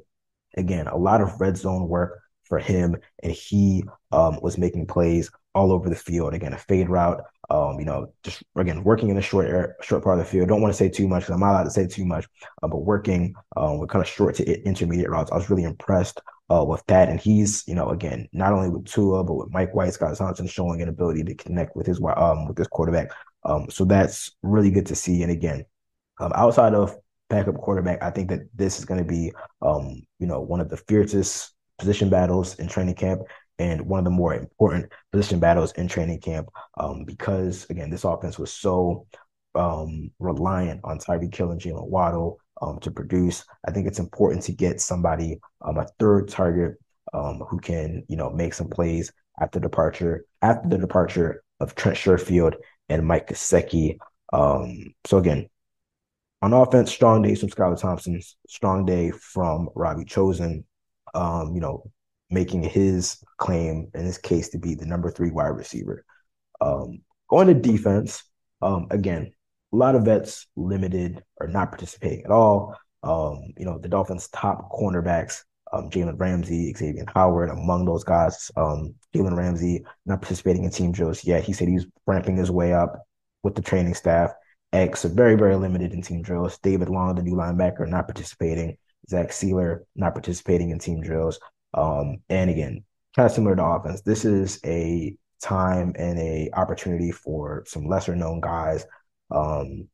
again, 0.58 0.88
a 0.88 0.98
lot 0.98 1.22
of 1.22 1.40
red 1.40 1.58
zone 1.58 1.88
work 1.88 2.20
for 2.44 2.60
him, 2.60 2.98
and 3.24 3.32
he 3.32 3.84
um, 4.12 4.40
was 4.42 4.58
making 4.58 4.88
plays 4.88 5.32
all 5.56 5.72
over 5.72 5.90
the 5.90 5.96
field. 5.96 6.34
Again, 6.34 6.54
a 6.54 6.58
fade 6.58 6.90
route, 6.90 7.22
um, 7.50 7.80
you 7.80 7.86
know, 7.86 8.12
just 8.24 8.44
again 8.56 8.84
working 8.84 9.10
in 9.10 9.16
the 9.16 9.22
short 9.22 9.48
air, 9.48 9.76
short 9.82 10.04
part 10.04 10.20
of 10.20 10.26
the 10.26 10.32
field. 10.32 10.48
Don't 10.48 10.62
want 10.62 10.74
to 10.74 10.78
say 10.78 10.90
too 10.90 11.08
much 11.08 11.24
because 11.24 11.34
I'm 11.34 11.40
not 11.40 11.52
allowed 11.52 11.64
to 11.64 11.72
say 11.72 11.88
too 11.88 12.06
much, 12.06 12.28
uh, 12.62 12.68
but 12.68 12.86
working 12.86 13.36
um, 13.56 13.80
with 13.80 13.90
kind 13.90 14.02
of 14.02 14.10
short 14.10 14.36
to 14.36 14.66
intermediate 14.66 15.10
routes. 15.10 15.32
I 15.32 15.36
was 15.36 15.50
really 15.50 15.64
impressed 15.64 16.20
uh, 16.50 16.64
with 16.64 16.84
that, 16.88 17.10
and 17.10 17.20
he's 17.20 17.64
you 17.68 17.76
know 17.76 17.90
again 17.90 18.28
not 18.34 18.54
only 18.54 18.70
with 18.70 18.86
Tua 18.86 19.24
but 19.24 19.36
with 19.36 19.52
Mike 19.52 19.74
White, 19.76 19.94
Scott 19.94 20.18
Johnson 20.18 20.48
showing 20.48 20.82
an 20.82 20.90
ability 20.90 21.24
to 21.24 21.36
connect 21.36 21.76
with 21.76 21.86
his 21.86 22.02
um 22.16 22.48
with 22.48 22.58
this 22.58 22.68
quarterback. 22.68 23.12
Um, 23.46 23.70
so 23.70 23.86
that's 23.86 24.32
really 24.42 24.72
good 24.72 24.86
to 24.88 24.96
see. 24.96 25.22
And 25.22 25.32
again, 25.32 25.66
um, 26.20 26.32
outside 26.34 26.74
of 26.74 26.96
backup 27.30 27.56
quarterback, 27.56 28.02
I 28.02 28.10
think 28.10 28.30
that 28.30 28.42
this 28.56 28.80
is 28.80 28.86
going 28.86 29.00
to 29.00 29.06
be 29.06 29.32
um 29.62 30.02
you 30.20 30.28
know 30.28 30.42
one 30.42 30.62
of 30.62 30.70
the 30.70 30.78
fiercest 30.78 31.54
position 31.78 32.10
battles 32.10 32.56
in 32.60 32.68
training 32.68 32.96
camp 32.96 33.22
and 33.60 33.82
one 33.82 34.00
of 34.00 34.06
the 34.06 34.12
more 34.12 34.34
important 34.34 34.92
position 35.12 35.40
battles 35.40 35.72
in 35.74 35.88
training 35.88 36.20
camp 36.20 36.50
um, 36.78 37.04
because, 37.06 37.66
again, 37.70 37.90
this 37.90 38.04
offense 38.04 38.40
was 38.40 38.52
so 38.52 39.06
um, 39.56 40.12
reliant 40.20 40.82
on 40.84 40.98
Tyreek 40.98 41.36
Hill 41.36 41.52
and 41.52 41.62
Jaylen 41.62 41.88
Waddle 41.88 42.40
um, 42.62 42.80
to 42.80 42.92
produce. 42.92 43.46
I 43.68 43.72
think 43.72 43.88
it's 43.88 44.00
important 44.00 44.44
to 44.44 44.52
get 44.52 44.82
somebody, 44.82 45.40
um, 45.62 45.78
a 45.78 45.86
third 46.00 46.30
target 46.30 46.76
um, 47.14 47.44
who 47.48 47.60
can, 47.60 48.04
you 48.08 48.18
know, 48.18 48.30
make 48.30 48.54
some 48.54 48.70
plays 48.70 49.12
after 49.40 49.60
departure, 49.60 50.26
after 50.42 50.70
the 50.70 50.78
departure 50.78 51.44
of 51.60 51.76
Trent 51.76 51.98
Sherfield 51.98 52.56
and 52.90 53.06
Mike 53.06 53.30
Gesicki. 53.30 53.98
Um, 54.32 54.94
so 55.06 55.18
again, 55.18 55.48
on 56.42 56.54
offense, 56.54 56.92
strong 56.92 57.22
day 57.22 57.36
from 57.36 57.50
Skylar 57.50 57.80
Thompson, 57.80 58.20
strong 58.48 58.86
day 58.86 59.12
from 59.12 59.70
Robbie 59.76 60.06
Chosen. 60.06 60.66
Um, 61.14 61.54
you 61.54 61.62
know, 61.62 61.90
making 62.34 62.64
his 62.64 63.24
claim 63.38 63.90
in 63.94 64.06
his 64.06 64.18
case 64.18 64.50
to 64.50 64.58
be 64.58 64.76
the 64.76 64.86
number 64.86 65.12
three 65.12 65.32
wide 65.32 65.48
receiver. 65.48 66.04
Um, 66.60 67.02
going 67.30 67.48
to 67.48 67.54
defense, 67.54 68.24
um, 68.62 68.88
again, 68.90 69.34
a 69.72 69.76
lot 69.76 69.96
of 69.96 70.06
vets 70.06 70.48
limited 70.56 71.24
or 71.40 71.48
not 71.48 71.72
participating 71.72 72.26
at 72.26 72.32
all. 72.32 72.76
Um, 73.04 73.54
you 73.58 73.66
know, 73.66 73.78
the 73.80 73.90
Dolphins' 73.90 74.30
top 74.30 74.72
cornerbacks, 74.72 75.44
um, 75.74 75.90
Jalen 75.90 76.20
Ramsey, 76.20 76.74
Xavier 76.74 77.06
Howard, 77.14 77.50
among 77.50 77.86
those 77.86 78.04
guys. 78.04 78.52
Um, 78.56 78.96
Jalen 79.14 79.36
Ramsey 79.36 79.84
not 80.06 80.22
participating 80.22 80.64
in 80.64 80.72
team 80.72 80.92
drills 80.92 81.26
yet. 81.26 81.44
He 81.44 81.54
said 81.54 81.68
he's 81.68 81.86
ramping 82.08 82.38
his 82.38 82.52
way 82.52 82.74
up 82.74 83.06
with 83.42 83.56
the 83.56 83.62
training 83.62 83.96
staff. 83.96 84.32
X 84.72 85.04
very, 85.04 85.36
very 85.36 85.56
limited 85.56 85.94
in 85.94 86.02
team 86.02 86.22
drills. 86.22 86.58
David 86.60 86.90
Long, 86.90 87.16
the 87.16 87.22
new 87.22 87.36
linebacker, 87.36 87.88
not 87.88 88.08
participating. 88.08 88.78
Zach 89.10 89.30
Sieler 89.30 89.82
not 89.96 90.14
participating 90.14 90.70
in 90.70 90.80
team 90.80 91.02
drills. 91.02 91.40
Um, 91.74 92.18
and 92.30 92.50
again, 92.50 92.84
kind 93.16 93.26
of 93.26 93.32
similar 93.32 93.56
to 93.56 93.64
offense, 93.64 94.02
this 94.02 94.26
is 94.26 94.60
a 94.66 95.16
time 95.42 95.94
and 95.98 96.18
a 96.20 96.50
opportunity 96.54 97.12
for 97.12 97.64
some 97.68 97.86
lesser 97.86 98.16
known 98.16 98.40
guys 98.40 98.86
um, 99.32 99.88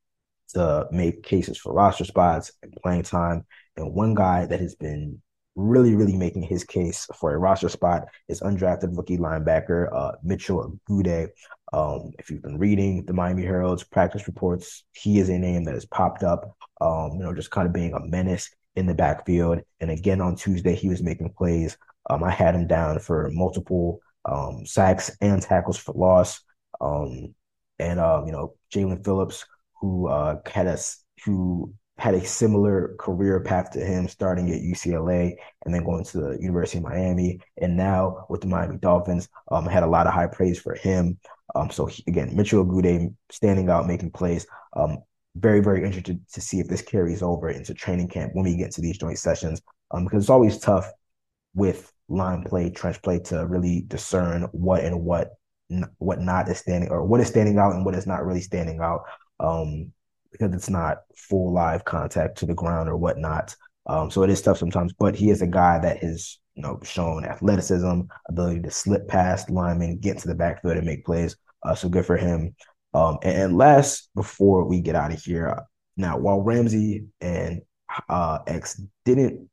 to 0.50 0.88
make 0.92 1.24
cases 1.24 1.58
for 1.58 1.74
roster 1.74 2.06
spots 2.06 2.52
and 2.64 2.74
playing 2.84 3.04
time. 3.04 3.46
And 3.76 3.94
one 3.94 4.14
guy 4.14 4.46
that 4.46 4.60
has 4.60 4.76
been 4.76 5.22
really, 5.56 5.96
really 5.96 6.16
making 6.16 6.44
his 6.44 6.64
case 6.64 7.08
for 7.20 7.34
a 7.34 7.38
roster 7.38 7.70
spot 7.70 8.08
is 8.28 8.42
undrafted 8.42 8.96
rookie 8.96 9.18
linebacker 9.18 9.90
uh, 9.94 10.14
Mitchell 10.24 10.80
Agude. 10.90 11.30
Um, 11.74 12.12
if 12.18 12.30
you've 12.30 12.42
been 12.42 12.58
reading 12.58 13.06
the 13.06 13.14
Miami 13.14 13.44
Herald's 13.44 13.84
practice 13.84 14.28
reports, 14.28 14.84
he 14.94 15.20
is 15.20 15.30
a 15.30 15.38
name 15.38 15.66
that 15.66 15.74
has 15.74 15.86
popped 15.86 16.24
up. 16.24 16.56
Um, 16.82 17.12
you 17.14 17.20
know, 17.20 17.34
just 17.34 17.52
kind 17.52 17.68
of 17.68 17.74
being 17.74 17.94
a 17.94 18.00
menace 18.00 18.50
in 18.80 18.86
the 18.86 18.96
backfield. 18.96 19.60
And 19.82 19.92
again 19.92 20.22
on 20.22 20.36
Tuesday, 20.36 20.74
he 20.74 20.88
was 20.90 21.04
making 21.04 21.34
plays. 21.38 21.78
Um, 22.10 22.24
I 22.24 22.32
had 22.32 22.56
him 22.56 22.66
down 22.66 23.00
for 23.00 23.30
multiple 23.32 24.00
um, 24.26 24.66
sacks 24.66 25.12
and 25.22 25.42
tackles 25.42 25.78
for 25.78 25.94
loss. 25.94 26.42
Um, 26.82 27.36
and 27.78 28.00
um, 28.00 28.26
you 28.26 28.32
know, 28.32 28.56
Jaelan 28.74 29.04
Phillips, 29.04 29.46
who 29.82 30.08
uh, 30.08 30.38
had 30.46 30.68
us 30.68 31.04
who 31.26 31.74
had 31.98 32.14
a 32.16 32.26
similar 32.26 32.96
career 32.98 33.42
path 33.42 33.72
to 33.72 33.80
him, 33.80 34.08
starting 34.08 34.50
at 34.50 34.62
UCLA 34.62 35.36
and 35.66 35.74
then 35.74 35.84
going 35.84 36.06
to 36.06 36.18
the 36.18 36.38
University 36.40 36.78
of 36.78 36.86
Miami, 36.86 37.40
and 37.62 37.76
now 37.76 38.26
with 38.30 38.40
the 38.40 38.48
Miami 38.48 38.78
Dolphins, 38.78 39.28
um, 39.52 39.66
had 39.66 39.84
a 39.84 39.88
lot 39.88 40.08
of 40.08 40.14
high 40.14 40.28
praise 40.28 40.60
for 40.60 40.76
him. 40.76 41.20
Um, 41.56 41.70
so 41.70 41.88
he, 41.88 42.04
again, 42.08 42.36
Mitchell 42.36 42.64
Agude 42.64 43.14
standing 43.30 43.70
out, 43.70 43.88
making 43.88 44.12
plays. 44.12 44.48
Um, 44.74 45.00
very, 45.36 45.62
very 45.62 45.84
interested 45.84 46.20
to 46.34 46.42
see 46.42 46.60
if 46.60 46.68
this 46.68 46.82
carries 46.82 47.22
over 47.22 47.50
into 47.50 47.74
training 47.74 48.10
camp 48.10 48.32
when 48.34 48.46
we 48.46 48.58
get 48.58 48.72
to 48.72 48.82
these 48.82 48.98
joint 48.98 49.20
sessions. 49.20 49.62
Um, 49.92 50.04
because 50.04 50.24
it's 50.24 50.30
always 50.30 50.60
tough 50.60 50.92
with 51.54 51.92
line 52.08 52.44
play, 52.44 52.70
trench 52.70 53.02
play 53.02 53.20
to 53.20 53.46
really 53.46 53.84
discern 53.88 54.44
what 54.52 54.84
and 54.84 55.04
what 55.04 55.32
what 56.00 56.20
not 56.20 56.50
is 56.50 56.58
standing 56.58 56.90
or 56.90 57.06
what 57.06 57.22
is 57.22 57.28
standing 57.28 57.60
out 57.60 57.74
and 57.74 57.86
what 57.86 57.94
is 57.94 58.08
not 58.08 58.26
really 58.26 58.42
standing 58.42 58.80
out. 58.82 59.02
Um, 59.40 59.94
because 60.32 60.54
it's 60.54 60.70
not 60.70 61.00
full 61.16 61.54
live 61.54 61.86
contact 61.86 62.38
to 62.38 62.46
the 62.46 62.54
ground 62.54 62.90
or 62.90 62.98
whatnot. 62.98 63.56
Um, 63.88 64.12
so 64.12 64.24
it 64.24 64.30
is 64.30 64.42
tough 64.42 64.60
sometimes, 64.60 64.94
but 64.94 65.16
he 65.16 65.30
is 65.30 65.42
a 65.42 65.48
guy 65.48 65.80
that 65.80 65.98
has, 65.98 66.38
you 66.56 66.62
know, 66.62 66.80
shown 66.84 67.26
athleticism, 67.26 68.02
ability 68.28 68.62
to 68.62 68.72
slip 68.72 69.08
past 69.08 69.50
linemen, 69.50 69.98
get 69.98 70.20
to 70.20 70.28
the 70.28 70.36
backfield 70.36 70.78
and 70.78 70.86
make 70.86 71.06
plays. 71.06 71.36
Uh, 71.64 71.74
so 71.74 71.90
good 71.90 72.06
for 72.06 72.18
him. 72.18 72.56
Um, 72.94 73.18
and, 73.24 73.58
last, 73.58 74.10
before 74.16 74.66
we 74.66 74.82
get 74.82 74.96
out 74.96 75.14
of 75.14 75.22
here, 75.22 75.64
now 75.98 76.18
while 76.18 76.42
Ramsey 76.42 77.06
and 77.22 77.62
uh, 78.08 78.40
X 78.48 78.82
didn't 79.06 79.50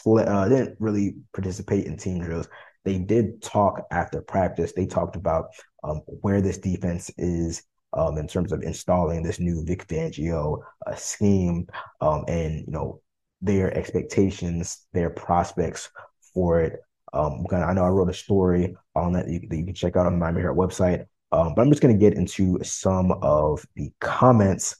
play, 0.00 0.24
uh, 0.24 0.48
didn't 0.48 0.76
really 0.78 1.16
participate 1.32 1.86
in 1.86 1.96
team 1.96 2.22
drills, 2.22 2.48
they 2.84 2.98
did 2.98 3.42
talk 3.42 3.86
after 3.90 4.20
practice. 4.20 4.72
They 4.72 4.86
talked 4.86 5.16
about 5.16 5.50
um, 5.82 6.02
where 6.06 6.40
this 6.40 6.58
defense 6.58 7.10
is 7.18 7.62
um, 7.92 8.18
in 8.18 8.28
terms 8.28 8.52
of 8.52 8.62
installing 8.62 9.22
this 9.22 9.40
new 9.40 9.64
Vic 9.64 9.86
Fangio 9.88 10.60
uh, 10.86 10.94
scheme, 10.94 11.66
um, 12.00 12.24
and 12.28 12.60
you 12.66 12.72
know 12.72 13.00
their 13.40 13.74
expectations, 13.76 14.86
their 14.92 15.10
prospects 15.10 15.90
for 16.34 16.60
it. 16.60 16.80
Um, 17.12 17.46
I 17.50 17.72
know 17.72 17.84
I 17.84 17.88
wrote 17.88 18.10
a 18.10 18.14
story 18.14 18.76
on 18.94 19.12
that 19.14 19.26
that 19.26 19.56
you 19.56 19.64
can 19.64 19.74
check 19.74 19.96
out 19.96 20.06
on 20.06 20.18
Miami 20.18 20.42
Herald 20.42 20.58
website 20.58 21.06
um, 21.32 21.54
but 21.54 21.62
I'm 21.62 21.70
just 21.70 21.82
going 21.82 21.94
to 21.94 22.00
get 22.00 22.16
into 22.16 22.62
some 22.62 23.12
of 23.22 23.64
the 23.76 23.92
comments 24.00 24.76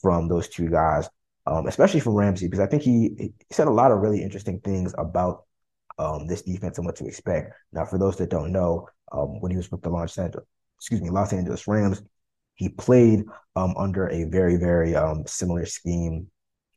from 0.00 0.28
those 0.28 0.48
two 0.48 0.70
guys, 0.70 1.08
um, 1.46 1.66
especially 1.66 2.00
from 2.00 2.14
Ramsey, 2.14 2.46
because 2.46 2.60
I 2.60 2.66
think 2.66 2.82
he, 2.82 3.14
he, 3.18 3.32
said 3.50 3.68
a 3.68 3.72
lot 3.72 3.92
of 3.92 3.98
really 3.98 4.22
interesting 4.22 4.60
things 4.60 4.94
about 4.96 5.44
um, 5.98 6.26
this 6.26 6.42
defense 6.42 6.78
and 6.78 6.86
what 6.86 6.96
to 6.96 7.06
expect. 7.06 7.52
Now, 7.72 7.84
for 7.84 7.98
those 7.98 8.16
that 8.16 8.30
don't 8.30 8.52
know, 8.52 8.88
um, 9.12 9.40
when 9.40 9.50
he 9.50 9.56
was 9.58 9.70
with 9.70 9.82
the 9.82 9.90
Los 9.90 10.16
Angeles, 10.16 10.46
excuse 10.78 11.02
me, 11.02 11.10
Los 11.10 11.34
Angeles 11.34 11.68
Rams, 11.68 12.02
he 12.54 12.70
played 12.70 13.24
um, 13.56 13.74
under 13.76 14.08
a 14.08 14.24
very, 14.24 14.56
very 14.56 14.94
um, 14.94 15.24
similar 15.26 15.66
scheme 15.66 16.28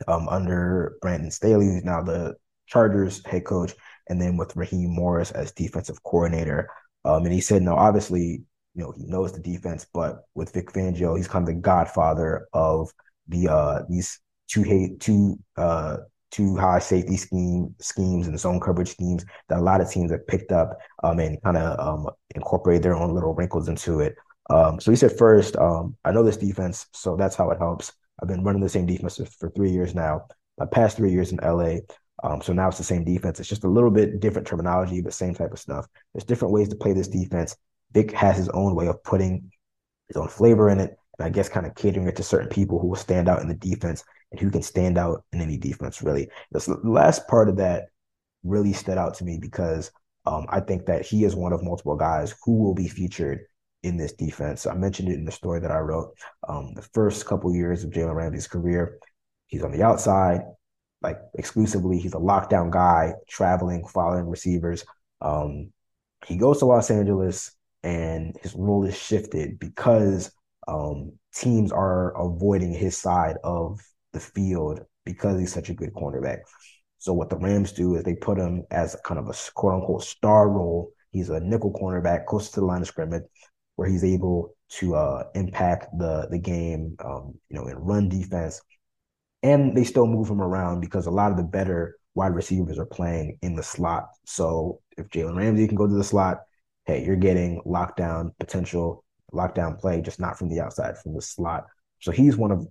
under 0.08 0.98
Brandon 1.02 1.32
Staley, 1.32 1.68
who's 1.68 1.86
now 1.86 2.02
the 2.02 2.36
Chargers 2.68 3.26
head 3.26 3.46
coach, 3.46 3.74
and 4.10 4.22
then 4.22 4.36
with 4.36 4.56
Raheem 4.58 4.90
Morris 4.90 5.32
as 5.32 5.54
defensive 5.54 6.04
coordinator. 6.04 6.70
and 7.06 7.32
he 7.32 7.40
said, 7.40 7.62
no, 7.62 7.76
obviously, 7.76 8.44
you 8.76 8.84
know, 8.84 8.94
he 8.96 9.06
knows 9.06 9.32
the 9.32 9.40
defense, 9.40 9.86
but 9.94 10.24
with 10.36 10.54
Vic 10.54 10.72
Fangio, 10.72 11.16
he's 11.16 11.28
kind 11.28 11.48
of 11.48 11.56
the 11.56 11.62
godfather 11.62 12.48
of 12.54 12.92
the 13.28 13.48
uh 13.48 13.84
these 13.90 14.20
two 14.48 14.64
hate 14.64 15.00
two 15.00 15.40
uh 15.58 15.98
two 16.34 16.58
high 16.58 16.80
safety 16.80 17.16
scheme 17.16 17.74
schemes 17.80 18.28
and 18.28 18.40
zone 18.40 18.60
coverage 18.60 18.90
schemes 18.90 19.24
that 19.50 19.60
a 19.60 19.62
lot 19.62 19.82
of 19.82 19.90
teams 19.90 20.12
have 20.12 20.26
picked 20.26 20.52
up 20.52 20.80
um, 21.04 21.20
and 21.20 21.40
kind 21.44 21.58
of 21.58 21.80
um, 21.80 22.10
incorporated 22.34 22.82
their 22.82 22.96
own 22.96 23.14
little 23.14 23.36
wrinkles 23.36 23.68
into 23.68 24.00
it. 24.00 24.16
Um, 24.50 24.80
so 24.80 24.90
he 24.90 24.98
said 24.98 25.16
first, 25.16 25.56
um, 25.58 25.96
I 26.04 26.12
know 26.12 26.24
this 26.24 26.38
defense, 26.38 26.88
so 26.92 27.16
that's 27.16 27.36
how 27.36 27.52
it 27.52 27.60
helps. 27.60 27.94
I've 28.20 28.28
been 28.28 28.44
running 28.44 28.64
the 28.64 28.70
same 28.70 28.88
defense 28.88 29.22
for 29.38 29.52
three 29.52 29.70
years 29.70 29.94
now. 29.94 30.26
My 30.58 30.66
past 30.66 30.98
three 30.98 31.12
years 31.12 31.32
in 31.32 31.38
LA. 31.38 31.78
Um, 32.24 32.42
so 32.42 32.52
now 32.52 32.68
it's 32.70 32.78
the 32.80 32.84
same 32.84 33.04
defense. 33.04 33.40
It's 33.40 33.50
just 33.50 33.64
a 33.64 33.70
little 33.70 33.92
bit 33.92 34.20
different 34.20 34.48
terminology, 34.48 35.02
but 35.02 35.14
same 35.14 35.36
type 35.36 35.52
of 35.52 35.60
stuff. 35.60 35.86
There's 36.14 36.24
different 36.24 36.54
ways 36.54 36.70
to 36.70 36.76
play 36.76 36.94
this 36.94 37.08
defense. 37.08 37.56
Vic 37.94 38.12
has 38.12 38.38
his 38.38 38.50
own 38.50 38.76
way 38.76 38.88
of 38.88 39.04
putting 39.04 39.52
his 40.08 40.18
own 40.18 40.28
flavor 40.28 40.70
in 40.70 40.80
it, 40.80 40.98
and 41.18 41.26
I 41.26 41.30
guess 41.30 41.50
kind 41.50 41.66
of 41.66 41.76
catering 41.76 42.08
it 42.08 42.16
to 42.18 42.24
certain 42.24 42.50
people 42.50 42.80
who 42.80 42.88
will 42.88 42.96
stand 42.96 43.30
out 43.30 43.42
in 43.42 43.48
the 43.48 43.54
defense 43.54 44.04
and 44.32 44.40
who 44.40 44.50
can 44.50 44.64
stand 44.64 44.98
out 44.98 45.24
in 45.32 45.42
any 45.42 45.58
defense. 45.58 46.02
Really, 46.02 46.30
the 46.52 46.80
last 46.84 47.28
part 47.28 47.50
of 47.50 47.58
that 47.58 47.88
really 48.44 48.74
stood 48.74 48.98
out 48.98 49.16
to 49.16 49.24
me 49.24 49.38
because 49.40 49.92
um, 50.26 50.46
I 50.50 50.60
think 50.60 50.86
that 50.86 51.06
he 51.06 51.24
is 51.24 51.36
one 51.36 51.54
of 51.54 51.64
multiple 51.64 51.96
guys 51.96 52.36
who 52.44 52.58
will 52.58 52.74
be 52.74 52.88
featured 52.88 53.42
in 53.84 53.98
this 53.98 54.14
defense. 54.14 54.66
I 54.66 54.74
mentioned 54.74 55.10
it 55.10 55.16
in 55.16 55.26
the 55.26 55.32
story 55.32 55.60
that 55.60 55.72
I 55.72 55.80
wrote. 55.80 56.16
Um, 56.48 56.74
the 56.74 56.82
first 56.94 57.26
couple 57.26 57.54
years 57.54 57.84
of 57.84 57.92
Jalen 57.92 58.16
Ramsey's 58.16 58.48
career, 58.48 58.98
he's 59.48 59.64
on 59.64 59.72
the 59.72 59.84
outside, 59.84 60.42
like 61.02 61.20
exclusively. 61.36 62.00
He's 62.00 62.14
a 62.14 62.18
lockdown 62.18 62.72
guy, 62.72 63.14
traveling, 63.28 63.86
following 63.86 64.28
receivers. 64.28 64.86
Um, 65.22 65.72
he 66.26 66.38
goes 66.38 66.60
to 66.60 66.66
Los 66.66 66.90
Angeles, 66.90 67.52
and 67.84 68.36
his 68.42 68.56
role 68.56 68.86
is 68.86 68.98
shifted 68.98 69.60
because 69.60 70.32
um, 70.68 71.12
teams 71.34 71.72
are 71.72 72.14
avoiding 72.20 72.74
his 72.74 72.98
side 72.98 73.38
of 73.44 73.80
the 74.14 74.20
field 74.20 74.80
because 75.06 75.40
he's 75.40 75.54
such 75.54 75.70
a 75.70 75.74
good 75.74 75.94
cornerback. 75.94 76.40
So 77.00 77.12
what 77.12 77.30
the 77.30 77.38
Rams 77.38 77.74
do 77.74 77.96
is 77.96 78.04
they 78.04 78.16
put 78.16 78.38
him 78.38 78.64
as 78.72 78.96
kind 79.04 79.20
of 79.20 79.28
a 79.28 79.34
quote 79.54 79.74
unquote 79.74 80.04
star 80.04 80.50
role. 80.50 80.92
He's 81.12 81.30
a 81.30 81.40
nickel 81.40 81.74
cornerback 81.74 82.26
close 82.26 82.50
to 82.52 82.62
the 82.62 82.66
line 82.66 82.82
of 82.82 82.88
scrimmage 82.88 83.24
where 83.76 83.90
he's 83.90 84.04
able 84.04 84.56
to 84.70 84.96
uh, 84.96 85.24
impact 85.36 85.88
the 85.98 86.28
the 86.32 86.40
game, 86.40 86.96
um, 87.04 87.34
you 87.50 87.58
know, 87.58 87.68
in 87.68 87.76
run 87.76 88.08
defense, 88.08 88.62
and 89.42 89.76
they 89.76 89.84
still 89.84 90.08
move 90.08 90.30
him 90.30 90.42
around 90.42 90.80
because 90.80 91.06
a 91.06 91.12
lot 91.12 91.32
of 91.32 91.38
the 91.38 91.44
better 91.44 91.98
wide 92.16 92.34
receivers 92.34 92.80
are 92.80 92.86
playing 92.86 93.38
in 93.42 93.56
the 93.56 93.64
slot. 93.64 94.08
So 94.26 94.80
if 94.98 95.10
Jalen 95.10 95.36
Ramsey 95.36 95.68
can 95.68 95.76
go 95.76 95.88
to 95.88 95.94
the 95.94 96.04
slot, 96.04 96.38
hey, 96.86 97.06
you're 97.06 97.16
getting 97.16 97.62
lockdown 97.62 98.32
potential, 98.40 99.04
lockdown 99.32 99.80
play, 99.80 100.02
just 100.02 100.20
not 100.20 100.38
from 100.38 100.50
the 100.50 100.60
outside, 100.60 100.98
from 100.98 101.14
the 101.14 101.22
slot. 101.22 101.66
So 102.02 102.12
he's 102.12 102.38
one 102.38 102.52
of 102.52 102.68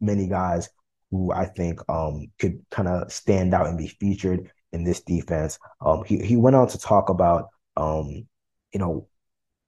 many 0.00 0.28
guys 0.28 0.68
who 1.10 1.32
I 1.32 1.46
think 1.46 1.80
um, 1.88 2.26
could 2.38 2.64
kind 2.70 2.88
of 2.88 3.10
stand 3.12 3.54
out 3.54 3.66
and 3.66 3.78
be 3.78 3.86
featured 3.86 4.50
in 4.72 4.84
this 4.84 5.00
defense. 5.00 5.58
Um, 5.80 6.04
he 6.04 6.18
he 6.18 6.36
went 6.36 6.56
on 6.56 6.68
to 6.68 6.78
talk 6.78 7.08
about 7.08 7.48
um, 7.76 8.26
you 8.72 8.80
know 8.80 9.08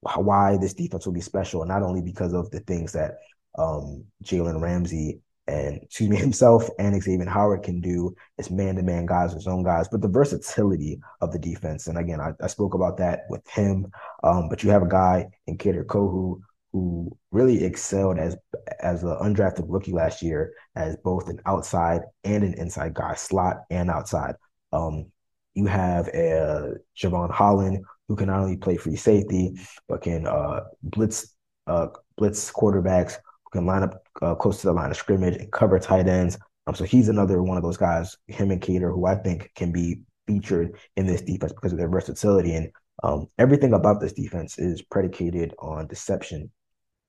why 0.00 0.56
this 0.58 0.74
defense 0.74 1.06
will 1.06 1.12
be 1.12 1.20
special, 1.20 1.64
not 1.64 1.82
only 1.82 2.02
because 2.02 2.32
of 2.32 2.50
the 2.50 2.60
things 2.60 2.92
that 2.92 3.16
um, 3.58 4.04
Jalen 4.22 4.60
Ramsey 4.60 5.20
and 5.48 5.82
excuse 5.82 6.10
me 6.10 6.16
himself 6.28 6.68
and 6.78 7.00
Xavier 7.02 7.28
Howard 7.28 7.62
can 7.62 7.80
do 7.80 8.14
as 8.38 8.50
man-to-man 8.50 9.06
guys 9.06 9.34
or 9.34 9.40
zone 9.40 9.64
guys, 9.64 9.88
but 9.88 10.00
the 10.00 10.08
versatility 10.08 11.00
of 11.20 11.32
the 11.32 11.38
defense. 11.38 11.86
And 11.86 11.98
again, 11.98 12.20
I, 12.20 12.32
I 12.40 12.46
spoke 12.46 12.74
about 12.74 12.98
that 12.98 13.22
with 13.28 13.46
him. 13.48 13.90
Um, 14.22 14.48
but 14.48 14.62
you 14.62 14.70
have 14.70 14.82
a 14.82 14.88
guy 14.88 15.26
in 15.46 15.56
Kader 15.56 15.84
Kohou 15.84 16.40
who 16.72 17.16
really 17.30 17.64
excelled 17.64 18.18
as 18.18 18.36
as 18.80 19.02
an 19.02 19.16
undrafted 19.22 19.64
rookie 19.66 19.92
last 19.92 20.22
year 20.22 20.52
as 20.76 20.96
both 21.02 21.28
an 21.28 21.40
outside 21.46 22.02
and 22.24 22.44
an 22.44 22.54
inside 22.54 22.94
guy, 22.94 23.14
slot 23.14 23.62
and 23.70 23.90
outside. 23.90 24.34
Um, 24.72 25.06
you 25.54 25.66
have 25.66 26.08
a 26.08 26.32
uh, 26.38 26.70
Jevon 26.96 27.30
Holland 27.32 27.84
who 28.06 28.16
can 28.16 28.26
not 28.26 28.40
only 28.40 28.56
play 28.56 28.76
free 28.76 28.96
safety 28.96 29.58
but 29.88 30.02
can 30.02 30.26
uh, 30.26 30.60
blitz 30.82 31.34
uh, 31.66 31.88
blitz 32.16 32.50
quarterbacks, 32.52 33.16
can 33.50 33.66
line 33.66 33.82
up 33.82 34.02
uh, 34.22 34.34
close 34.34 34.60
to 34.60 34.66
the 34.66 34.72
line 34.72 34.90
of 34.90 34.96
scrimmage 34.96 35.36
and 35.36 35.50
cover 35.52 35.78
tight 35.78 36.08
ends. 36.08 36.38
Um, 36.66 36.74
so 36.74 36.84
he's 36.84 37.08
another 37.08 37.42
one 37.42 37.56
of 37.56 37.62
those 37.62 37.76
guys, 37.76 38.16
him 38.26 38.50
and 38.50 38.60
Kader, 38.60 38.90
who 38.90 39.06
I 39.06 39.14
think 39.14 39.50
can 39.54 39.72
be 39.72 40.02
featured 40.26 40.78
in 40.96 41.06
this 41.06 41.22
defense 41.22 41.52
because 41.52 41.72
of 41.72 41.78
their 41.78 41.88
versatility 41.88 42.54
and 42.54 42.70
um, 43.02 43.28
everything 43.38 43.74
about 43.74 44.00
this 44.00 44.12
defense 44.12 44.58
is 44.58 44.82
predicated 44.82 45.54
on 45.58 45.86
deception. 45.86 46.50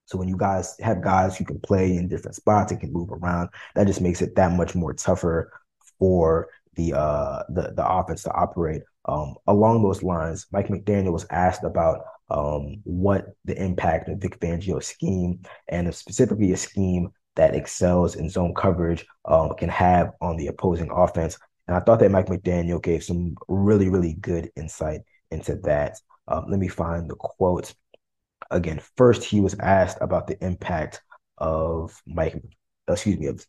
So 0.05 0.17
when 0.17 0.27
you 0.27 0.37
guys 0.37 0.75
have 0.79 1.03
guys 1.03 1.37
who 1.37 1.45
can 1.45 1.59
play 1.59 1.95
in 1.95 2.07
different 2.07 2.35
spots 2.35 2.71
and 2.71 2.79
can 2.79 2.93
move 2.93 3.11
around, 3.11 3.49
that 3.75 3.87
just 3.87 4.01
makes 4.01 4.21
it 4.21 4.35
that 4.35 4.51
much 4.51 4.75
more 4.75 4.93
tougher 4.93 5.51
for 5.97 6.49
the 6.75 6.93
uh 6.93 7.43
the 7.49 7.73
the 7.75 7.87
offense 7.87 8.23
to 8.23 8.31
operate. 8.31 8.81
Um, 9.05 9.35
along 9.47 9.83
those 9.83 10.03
lines, 10.03 10.47
Mike 10.51 10.67
McDaniel 10.67 11.13
was 11.13 11.25
asked 11.29 11.63
about 11.63 12.01
um, 12.29 12.81
what 12.83 13.27
the 13.45 13.61
impact 13.61 14.09
of 14.09 14.19
Vic 14.19 14.39
Fangio's 14.39 14.87
scheme 14.87 15.41
and 15.67 15.93
specifically 15.93 16.51
a 16.51 16.57
scheme 16.57 17.09
that 17.35 17.55
excels 17.55 18.15
in 18.15 18.29
zone 18.29 18.53
coverage 18.53 19.05
um, 19.25 19.53
can 19.57 19.69
have 19.69 20.11
on 20.21 20.37
the 20.37 20.47
opposing 20.47 20.91
offense. 20.91 21.37
And 21.67 21.75
I 21.75 21.79
thought 21.79 21.99
that 21.99 22.11
Mike 22.11 22.27
McDaniel 22.27 22.81
gave 22.81 23.03
some 23.03 23.35
really, 23.47 23.89
really 23.89 24.13
good 24.13 24.51
insight 24.55 25.01
into 25.31 25.55
that. 25.63 25.97
Um, 26.27 26.45
let 26.49 26.59
me 26.59 26.67
find 26.67 27.09
the 27.09 27.15
quote. 27.15 27.73
Again, 28.51 28.81
first 28.97 29.23
he 29.23 29.41
was 29.41 29.55
asked 29.59 29.97
about 30.01 30.27
the 30.27 30.43
impact 30.43 31.01
of 31.37 32.01
Mike, 32.05 32.41
excuse 32.87 33.17
me, 33.17 33.27
of 33.27 33.45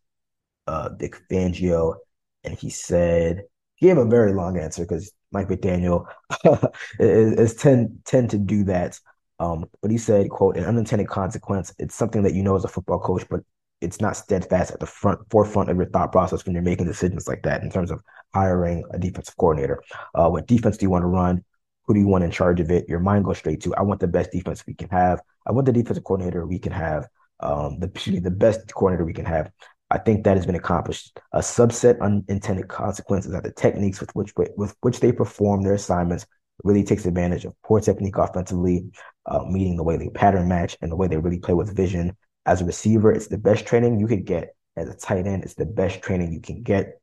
uh, 0.66 0.90
Vic 0.98 1.16
Fangio, 1.30 1.96
and 2.44 2.54
he 2.54 2.70
said 2.70 3.42
he 3.76 3.86
gave 3.86 3.98
a 3.98 4.04
very 4.04 4.32
long 4.32 4.58
answer 4.58 4.82
because 4.82 5.12
Mike 5.32 5.48
McDaniel 5.48 6.06
is, 6.98 7.32
is, 7.34 7.54
tend 7.54 8.00
tend 8.04 8.30
to 8.30 8.38
do 8.38 8.64
that. 8.64 8.98
Um, 9.38 9.66
but 9.80 9.90
he 9.90 9.98
said, 9.98 10.30
"quote 10.30 10.56
An 10.56 10.64
unintended 10.64 11.08
consequence. 11.08 11.72
It's 11.78 11.94
something 11.94 12.22
that 12.22 12.34
you 12.34 12.42
know 12.42 12.56
as 12.56 12.64
a 12.64 12.68
football 12.68 13.00
coach, 13.00 13.24
but 13.30 13.40
it's 13.80 14.00
not 14.00 14.16
steadfast 14.16 14.72
at 14.72 14.80
the 14.80 14.86
front 14.86 15.20
forefront 15.30 15.70
of 15.70 15.76
your 15.76 15.86
thought 15.86 16.12
process 16.12 16.44
when 16.44 16.54
you're 16.54 16.62
making 16.62 16.86
decisions 16.86 17.26
like 17.26 17.42
that 17.42 17.62
in 17.62 17.70
terms 17.70 17.90
of 17.90 18.02
hiring 18.34 18.84
a 18.92 18.98
defensive 18.98 19.36
coordinator. 19.36 19.82
Uh, 20.14 20.28
what 20.28 20.46
defense 20.46 20.76
do 20.76 20.84
you 20.84 20.90
want 20.90 21.02
to 21.02 21.06
run? 21.06 21.44
Who 21.86 21.94
do 21.94 22.00
you 22.00 22.08
want 22.08 22.24
in 22.24 22.30
charge 22.30 22.60
of 22.60 22.70
it? 22.70 22.88
Your 22.88 23.00
mind 23.00 23.24
goes 23.24 23.38
straight 23.38 23.62
to, 23.62 23.74
I 23.74 23.82
want 23.82 24.00
the 24.00 24.06
best 24.06 24.30
defense 24.32 24.64
we 24.66 24.74
can 24.74 24.88
have. 24.90 25.20
I 25.46 25.52
want 25.52 25.66
the 25.66 25.72
defensive 25.72 26.04
coordinator 26.04 26.46
we 26.46 26.58
can 26.58 26.72
have. 26.72 27.08
Um, 27.40 27.78
the 27.80 27.88
the 28.22 28.30
best 28.30 28.72
coordinator 28.74 29.04
we 29.04 29.14
can 29.14 29.24
have. 29.24 29.50
I 29.90 29.98
think 29.98 30.24
that 30.24 30.36
has 30.36 30.46
been 30.46 30.54
accomplished. 30.54 31.18
A 31.32 31.40
subset 31.40 32.00
unintended 32.00 32.68
consequences 32.68 33.34
are 33.34 33.42
the 33.42 33.52
techniques 33.52 34.00
with 34.00 34.14
which 34.14 34.32
with 34.56 34.76
which 34.80 35.00
they 35.00 35.12
perform 35.12 35.62
their 35.62 35.74
assignments 35.74 36.26
really 36.62 36.84
takes 36.84 37.06
advantage 37.06 37.44
of 37.44 37.54
poor 37.62 37.80
technique 37.80 38.16
offensively, 38.16 38.90
uh, 39.26 39.44
meaning 39.48 39.76
the 39.76 39.82
way 39.82 39.96
they 39.96 40.08
pattern 40.10 40.46
match 40.46 40.76
and 40.80 40.92
the 40.92 40.96
way 40.96 41.08
they 41.08 41.16
really 41.16 41.40
play 41.40 41.54
with 41.54 41.74
vision. 41.74 42.16
As 42.46 42.60
a 42.60 42.64
receiver, 42.64 43.10
it's 43.10 43.28
the 43.28 43.38
best 43.38 43.66
training 43.66 43.98
you 43.98 44.06
could 44.06 44.24
get. 44.24 44.54
As 44.76 44.88
a 44.88 44.94
tight 44.94 45.26
end, 45.26 45.42
it's 45.42 45.54
the 45.54 45.66
best 45.66 46.02
training 46.02 46.32
you 46.32 46.40
can 46.40 46.62
get. 46.62 47.00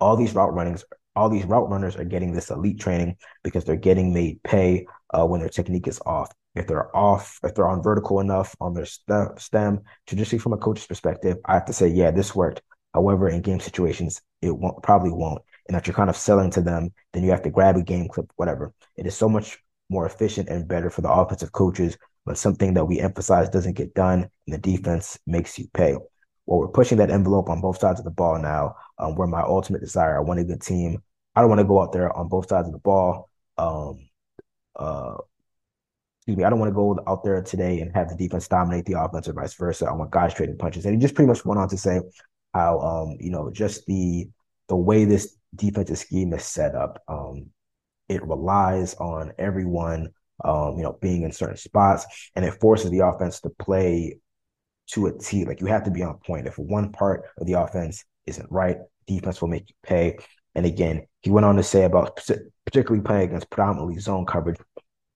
All 0.00 0.16
these 0.16 0.34
route 0.34 0.54
runnings, 0.54 0.84
all 1.14 1.28
these 1.28 1.44
route 1.44 1.70
runners 1.70 1.96
are 1.96 2.04
getting 2.04 2.32
this 2.32 2.50
elite 2.50 2.80
training 2.80 3.16
because 3.44 3.64
they're 3.64 3.76
getting 3.76 4.12
made 4.12 4.42
pay 4.42 4.86
uh, 5.10 5.24
when 5.24 5.40
their 5.40 5.48
technique 5.48 5.86
is 5.86 6.00
off 6.04 6.32
if 6.54 6.66
they're 6.66 6.94
off, 6.96 7.38
if 7.42 7.54
they're 7.54 7.68
on 7.68 7.82
vertical 7.82 8.20
enough 8.20 8.54
on 8.60 8.74
their 8.74 8.86
st- 8.86 9.38
stem, 9.40 9.80
traditionally 10.06 10.40
from 10.40 10.52
a 10.52 10.58
coach's 10.58 10.86
perspective, 10.86 11.38
I 11.44 11.54
have 11.54 11.64
to 11.66 11.72
say, 11.72 11.88
yeah, 11.88 12.10
this 12.10 12.34
worked. 12.34 12.62
However, 12.92 13.28
in 13.28 13.42
game 13.42 13.60
situations, 13.60 14.22
it 14.40 14.56
won't 14.56 14.82
probably 14.82 15.10
won't. 15.10 15.42
And 15.66 15.74
that 15.74 15.86
you're 15.86 15.94
kind 15.94 16.10
of 16.10 16.16
selling 16.16 16.50
to 16.52 16.60
them, 16.60 16.92
then 17.12 17.24
you 17.24 17.30
have 17.30 17.42
to 17.42 17.50
grab 17.50 17.76
a 17.76 17.82
game 17.82 18.08
clip, 18.08 18.30
whatever. 18.36 18.72
It 18.96 19.06
is 19.06 19.16
so 19.16 19.28
much 19.28 19.58
more 19.90 20.06
efficient 20.06 20.48
and 20.48 20.68
better 20.68 20.90
for 20.90 21.00
the 21.00 21.10
offensive 21.10 21.52
coaches 21.52 21.96
when 22.24 22.36
something 22.36 22.74
that 22.74 22.84
we 22.84 23.00
emphasize 23.00 23.48
doesn't 23.48 23.76
get 23.76 23.94
done 23.94 24.28
and 24.46 24.54
the 24.54 24.58
defense 24.58 25.18
makes 25.26 25.58
you 25.58 25.66
pay. 25.74 25.94
Well, 26.46 26.60
we're 26.60 26.68
pushing 26.68 26.98
that 26.98 27.10
envelope 27.10 27.48
on 27.48 27.60
both 27.60 27.78
sides 27.78 27.98
of 27.98 28.04
the 28.04 28.10
ball 28.10 28.38
now. 28.38 28.76
Um, 28.98 29.16
where 29.16 29.26
my 29.26 29.42
ultimate 29.42 29.80
desire, 29.80 30.16
I 30.16 30.20
want 30.20 30.40
a 30.40 30.44
good 30.44 30.60
team. 30.60 31.02
I 31.34 31.40
don't 31.40 31.50
want 31.50 31.60
to 31.60 31.66
go 31.66 31.82
out 31.82 31.92
there 31.92 32.16
on 32.16 32.28
both 32.28 32.48
sides 32.48 32.68
of 32.68 32.72
the 32.72 32.78
ball. 32.78 33.28
Um, 33.58 34.08
uh, 34.76 35.16
excuse 36.24 36.38
me, 36.38 36.44
I 36.44 36.48
don't 36.48 36.58
want 36.58 36.70
to 36.70 36.74
go 36.74 36.98
out 37.06 37.22
there 37.22 37.42
today 37.42 37.80
and 37.80 37.94
have 37.94 38.08
the 38.08 38.16
defense 38.16 38.48
dominate 38.48 38.86
the 38.86 38.98
offense 38.98 39.28
or 39.28 39.34
vice 39.34 39.52
versa. 39.52 39.86
I 39.86 39.92
want 39.92 40.10
guys 40.10 40.32
trading 40.32 40.56
punches. 40.56 40.86
And 40.86 40.94
he 40.94 41.00
just 41.00 41.14
pretty 41.14 41.28
much 41.28 41.44
went 41.44 41.60
on 41.60 41.68
to 41.68 41.76
say 41.76 42.00
how 42.54 42.80
um, 42.80 43.16
you 43.20 43.30
know, 43.30 43.50
just 43.50 43.84
the 43.84 44.28
the 44.68 44.76
way 44.76 45.04
this 45.04 45.36
defensive 45.54 45.98
scheme 45.98 46.32
is 46.32 46.42
set 46.44 46.74
up, 46.74 47.02
um, 47.08 47.50
it 48.08 48.26
relies 48.26 48.94
on 48.94 49.32
everyone 49.38 50.08
um, 50.42 50.78
you 50.78 50.82
know, 50.82 50.96
being 51.02 51.24
in 51.24 51.32
certain 51.32 51.58
spots 51.58 52.06
and 52.34 52.44
it 52.44 52.58
forces 52.58 52.90
the 52.90 53.00
offense 53.00 53.40
to 53.40 53.50
play 53.50 54.18
to 54.92 55.06
a 55.06 55.18
T. 55.18 55.44
Like 55.44 55.60
you 55.60 55.66
have 55.66 55.84
to 55.84 55.90
be 55.90 56.02
on 56.02 56.18
point. 56.26 56.46
If 56.46 56.58
one 56.58 56.90
part 56.90 57.24
of 57.38 57.46
the 57.46 57.52
offense 57.54 58.02
isn't 58.26 58.50
right, 58.50 58.78
defense 59.06 59.42
will 59.42 59.48
make 59.48 59.68
you 59.68 59.74
pay. 59.82 60.16
And 60.54 60.64
again, 60.64 61.06
he 61.20 61.30
went 61.30 61.44
on 61.44 61.56
to 61.56 61.62
say 61.62 61.84
about 61.84 62.18
particularly 62.64 63.02
playing 63.02 63.28
against 63.28 63.50
predominantly 63.50 63.98
zone 63.98 64.24
coverage, 64.24 64.58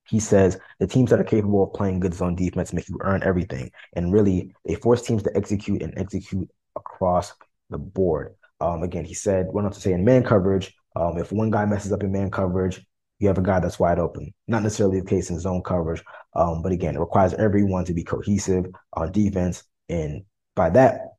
he 0.08 0.20
says 0.20 0.58
the 0.78 0.86
teams 0.86 1.10
that 1.10 1.20
are 1.20 1.24
capable 1.24 1.64
of 1.64 1.74
playing 1.74 2.00
good 2.00 2.14
zone 2.14 2.34
defense 2.34 2.72
make 2.72 2.88
you 2.88 2.98
earn 3.02 3.22
everything. 3.22 3.70
And 3.94 4.12
really, 4.12 4.54
they 4.64 4.74
force 4.74 5.02
teams 5.02 5.22
to 5.24 5.36
execute 5.36 5.82
and 5.82 5.92
execute 5.96 6.50
across 6.76 7.32
the 7.70 7.78
board. 7.78 8.34
Um, 8.60 8.82
again, 8.82 9.04
he 9.04 9.14
said, 9.14 9.46
went 9.50 9.66
on 9.66 9.72
to 9.72 9.80
say 9.80 9.92
in 9.92 10.04
man 10.04 10.24
coverage, 10.24 10.74
um, 10.96 11.18
if 11.18 11.30
one 11.30 11.50
guy 11.50 11.64
messes 11.64 11.92
up 11.92 12.02
in 12.02 12.10
man 12.10 12.30
coverage, 12.30 12.84
you 13.18 13.28
have 13.28 13.38
a 13.38 13.42
guy 13.42 13.60
that's 13.60 13.78
wide 13.78 13.98
open. 13.98 14.32
Not 14.46 14.62
necessarily 14.62 15.00
the 15.00 15.06
case 15.06 15.30
in 15.30 15.38
zone 15.38 15.62
coverage, 15.62 16.02
um, 16.34 16.62
but 16.62 16.72
again, 16.72 16.96
it 16.96 17.00
requires 17.00 17.34
everyone 17.34 17.84
to 17.84 17.94
be 17.94 18.04
cohesive 18.04 18.66
on 18.94 19.12
defense. 19.12 19.64
And 19.88 20.24
by 20.54 20.70
that 20.70 21.14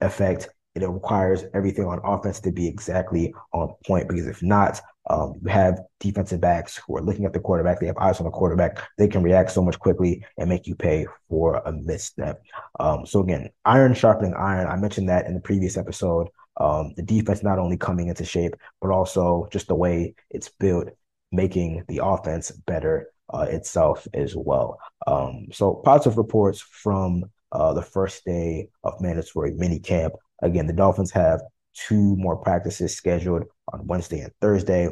effect, 0.00 0.48
it 0.74 0.88
requires 0.88 1.44
everything 1.52 1.84
on 1.84 2.00
offense 2.04 2.40
to 2.40 2.52
be 2.52 2.68
exactly 2.68 3.34
on 3.52 3.74
point 3.84 4.08
because 4.08 4.26
if 4.26 4.42
not, 4.42 4.80
um, 5.10 5.34
you 5.42 5.50
have 5.50 5.80
defensive 5.98 6.40
backs 6.40 6.80
who 6.86 6.96
are 6.96 7.02
looking 7.02 7.24
at 7.24 7.32
the 7.32 7.40
quarterback. 7.40 7.80
They 7.80 7.88
have 7.88 7.98
eyes 7.98 8.20
on 8.20 8.24
the 8.24 8.30
quarterback. 8.30 8.80
They 8.96 9.08
can 9.08 9.24
react 9.24 9.50
so 9.50 9.60
much 9.60 9.76
quickly 9.76 10.24
and 10.38 10.48
make 10.48 10.68
you 10.68 10.76
pay 10.76 11.06
for 11.28 11.56
a 11.56 11.72
misstep. 11.72 12.40
Um, 12.78 13.04
so 13.04 13.18
again, 13.20 13.50
iron 13.64 13.92
sharpening 13.94 14.34
iron. 14.34 14.68
I 14.68 14.76
mentioned 14.76 15.08
that 15.08 15.26
in 15.26 15.34
the 15.34 15.40
previous 15.40 15.76
episode. 15.76 16.28
Um, 16.58 16.92
the 16.96 17.02
defense 17.02 17.42
not 17.42 17.58
only 17.58 17.76
coming 17.76 18.06
into 18.06 18.24
shape, 18.24 18.54
but 18.80 18.92
also 18.92 19.48
just 19.50 19.66
the 19.66 19.74
way 19.74 20.14
it's 20.30 20.48
built, 20.48 20.90
making 21.32 21.84
the 21.88 22.02
offense 22.04 22.52
better 22.52 23.08
uh, 23.34 23.46
itself 23.50 24.06
as 24.14 24.36
well. 24.36 24.78
Um, 25.08 25.48
so 25.50 25.74
positive 25.84 26.18
reports 26.18 26.60
from 26.60 27.24
uh, 27.50 27.72
the 27.72 27.82
first 27.82 28.24
day 28.24 28.68
of 28.84 29.00
mandatory 29.00 29.54
mini 29.54 29.80
camp. 29.80 30.14
Again, 30.40 30.68
the 30.68 30.72
Dolphins 30.72 31.10
have 31.10 31.40
two 31.74 32.16
more 32.16 32.36
practices 32.36 32.96
scheduled 32.96 33.44
on 33.72 33.86
Wednesday 33.86 34.20
and 34.20 34.32
Thursday. 34.40 34.88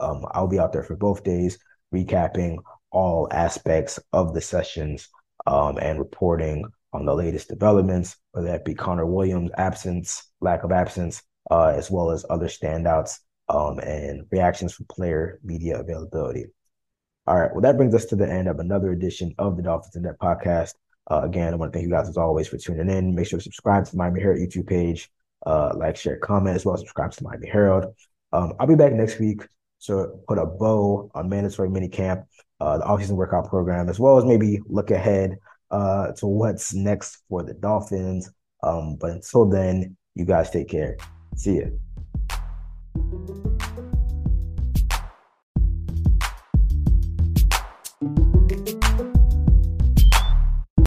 Um, 0.00 0.24
I'll 0.32 0.48
be 0.48 0.58
out 0.58 0.72
there 0.72 0.82
for 0.82 0.96
both 0.96 1.24
days, 1.24 1.58
recapping 1.94 2.58
all 2.90 3.28
aspects 3.30 3.98
of 4.12 4.34
the 4.34 4.40
sessions 4.40 5.08
um, 5.46 5.78
and 5.78 5.98
reporting 5.98 6.64
on 6.92 7.06
the 7.06 7.14
latest 7.14 7.48
developments, 7.48 8.16
whether 8.32 8.48
that 8.48 8.64
be 8.64 8.74
Connor 8.74 9.06
Williams' 9.06 9.50
absence, 9.56 10.30
lack 10.40 10.62
of 10.62 10.72
absence, 10.72 11.22
uh, 11.50 11.68
as 11.68 11.90
well 11.90 12.10
as 12.10 12.26
other 12.28 12.48
standouts 12.48 13.18
um, 13.48 13.78
and 13.78 14.26
reactions 14.30 14.74
from 14.74 14.86
player 14.86 15.40
media 15.42 15.80
availability. 15.80 16.46
All 17.26 17.38
right, 17.38 17.52
well, 17.52 17.62
that 17.62 17.76
brings 17.76 17.94
us 17.94 18.06
to 18.06 18.16
the 18.16 18.28
end 18.28 18.48
of 18.48 18.58
another 18.58 18.90
edition 18.90 19.34
of 19.38 19.56
the 19.56 19.62
Dolphins 19.62 19.96
in 19.96 20.02
Depth 20.02 20.18
podcast. 20.18 20.74
Uh, 21.10 21.22
again, 21.22 21.52
I 21.52 21.56
want 21.56 21.72
to 21.72 21.76
thank 21.76 21.86
you 21.86 21.92
guys 21.92 22.08
as 22.08 22.16
always 22.16 22.48
for 22.48 22.58
tuning 22.58 22.90
in. 22.90 23.14
Make 23.14 23.26
sure 23.26 23.38
to 23.38 23.42
subscribe 23.42 23.84
to 23.84 23.92
the 23.92 23.96
Miami 23.96 24.20
Herald 24.20 24.40
YouTube 24.40 24.66
page, 24.66 25.08
uh, 25.46 25.72
like, 25.76 25.96
share, 25.96 26.16
comment, 26.16 26.56
as 26.56 26.64
well 26.64 26.74
as 26.74 26.80
subscribe 26.80 27.12
to 27.12 27.24
Miami 27.24 27.48
Herald. 27.48 27.94
Um, 28.32 28.54
I'll 28.58 28.66
be 28.66 28.74
back 28.74 28.92
next 28.92 29.18
week 29.18 29.42
to 29.86 30.08
put 30.28 30.38
a 30.38 30.46
bow 30.46 31.10
on 31.14 31.28
mandatory 31.28 31.68
mini 31.68 31.88
camp, 31.88 32.24
uh, 32.60 32.78
the 32.78 32.84
offseason 32.84 33.16
workout 33.16 33.48
program, 33.48 33.88
as 33.88 33.98
well 33.98 34.18
as 34.18 34.24
maybe 34.24 34.60
look 34.66 34.90
ahead 34.90 35.38
uh, 35.70 36.12
to 36.12 36.26
what's 36.26 36.72
next 36.72 37.18
for 37.28 37.42
the 37.42 37.54
Dolphins. 37.54 38.30
Um, 38.62 38.96
but 39.00 39.10
until 39.10 39.48
then, 39.48 39.96
you 40.14 40.24
guys 40.24 40.50
take 40.50 40.68
care. 40.68 40.96
See 41.34 41.58
ya. 41.60 41.66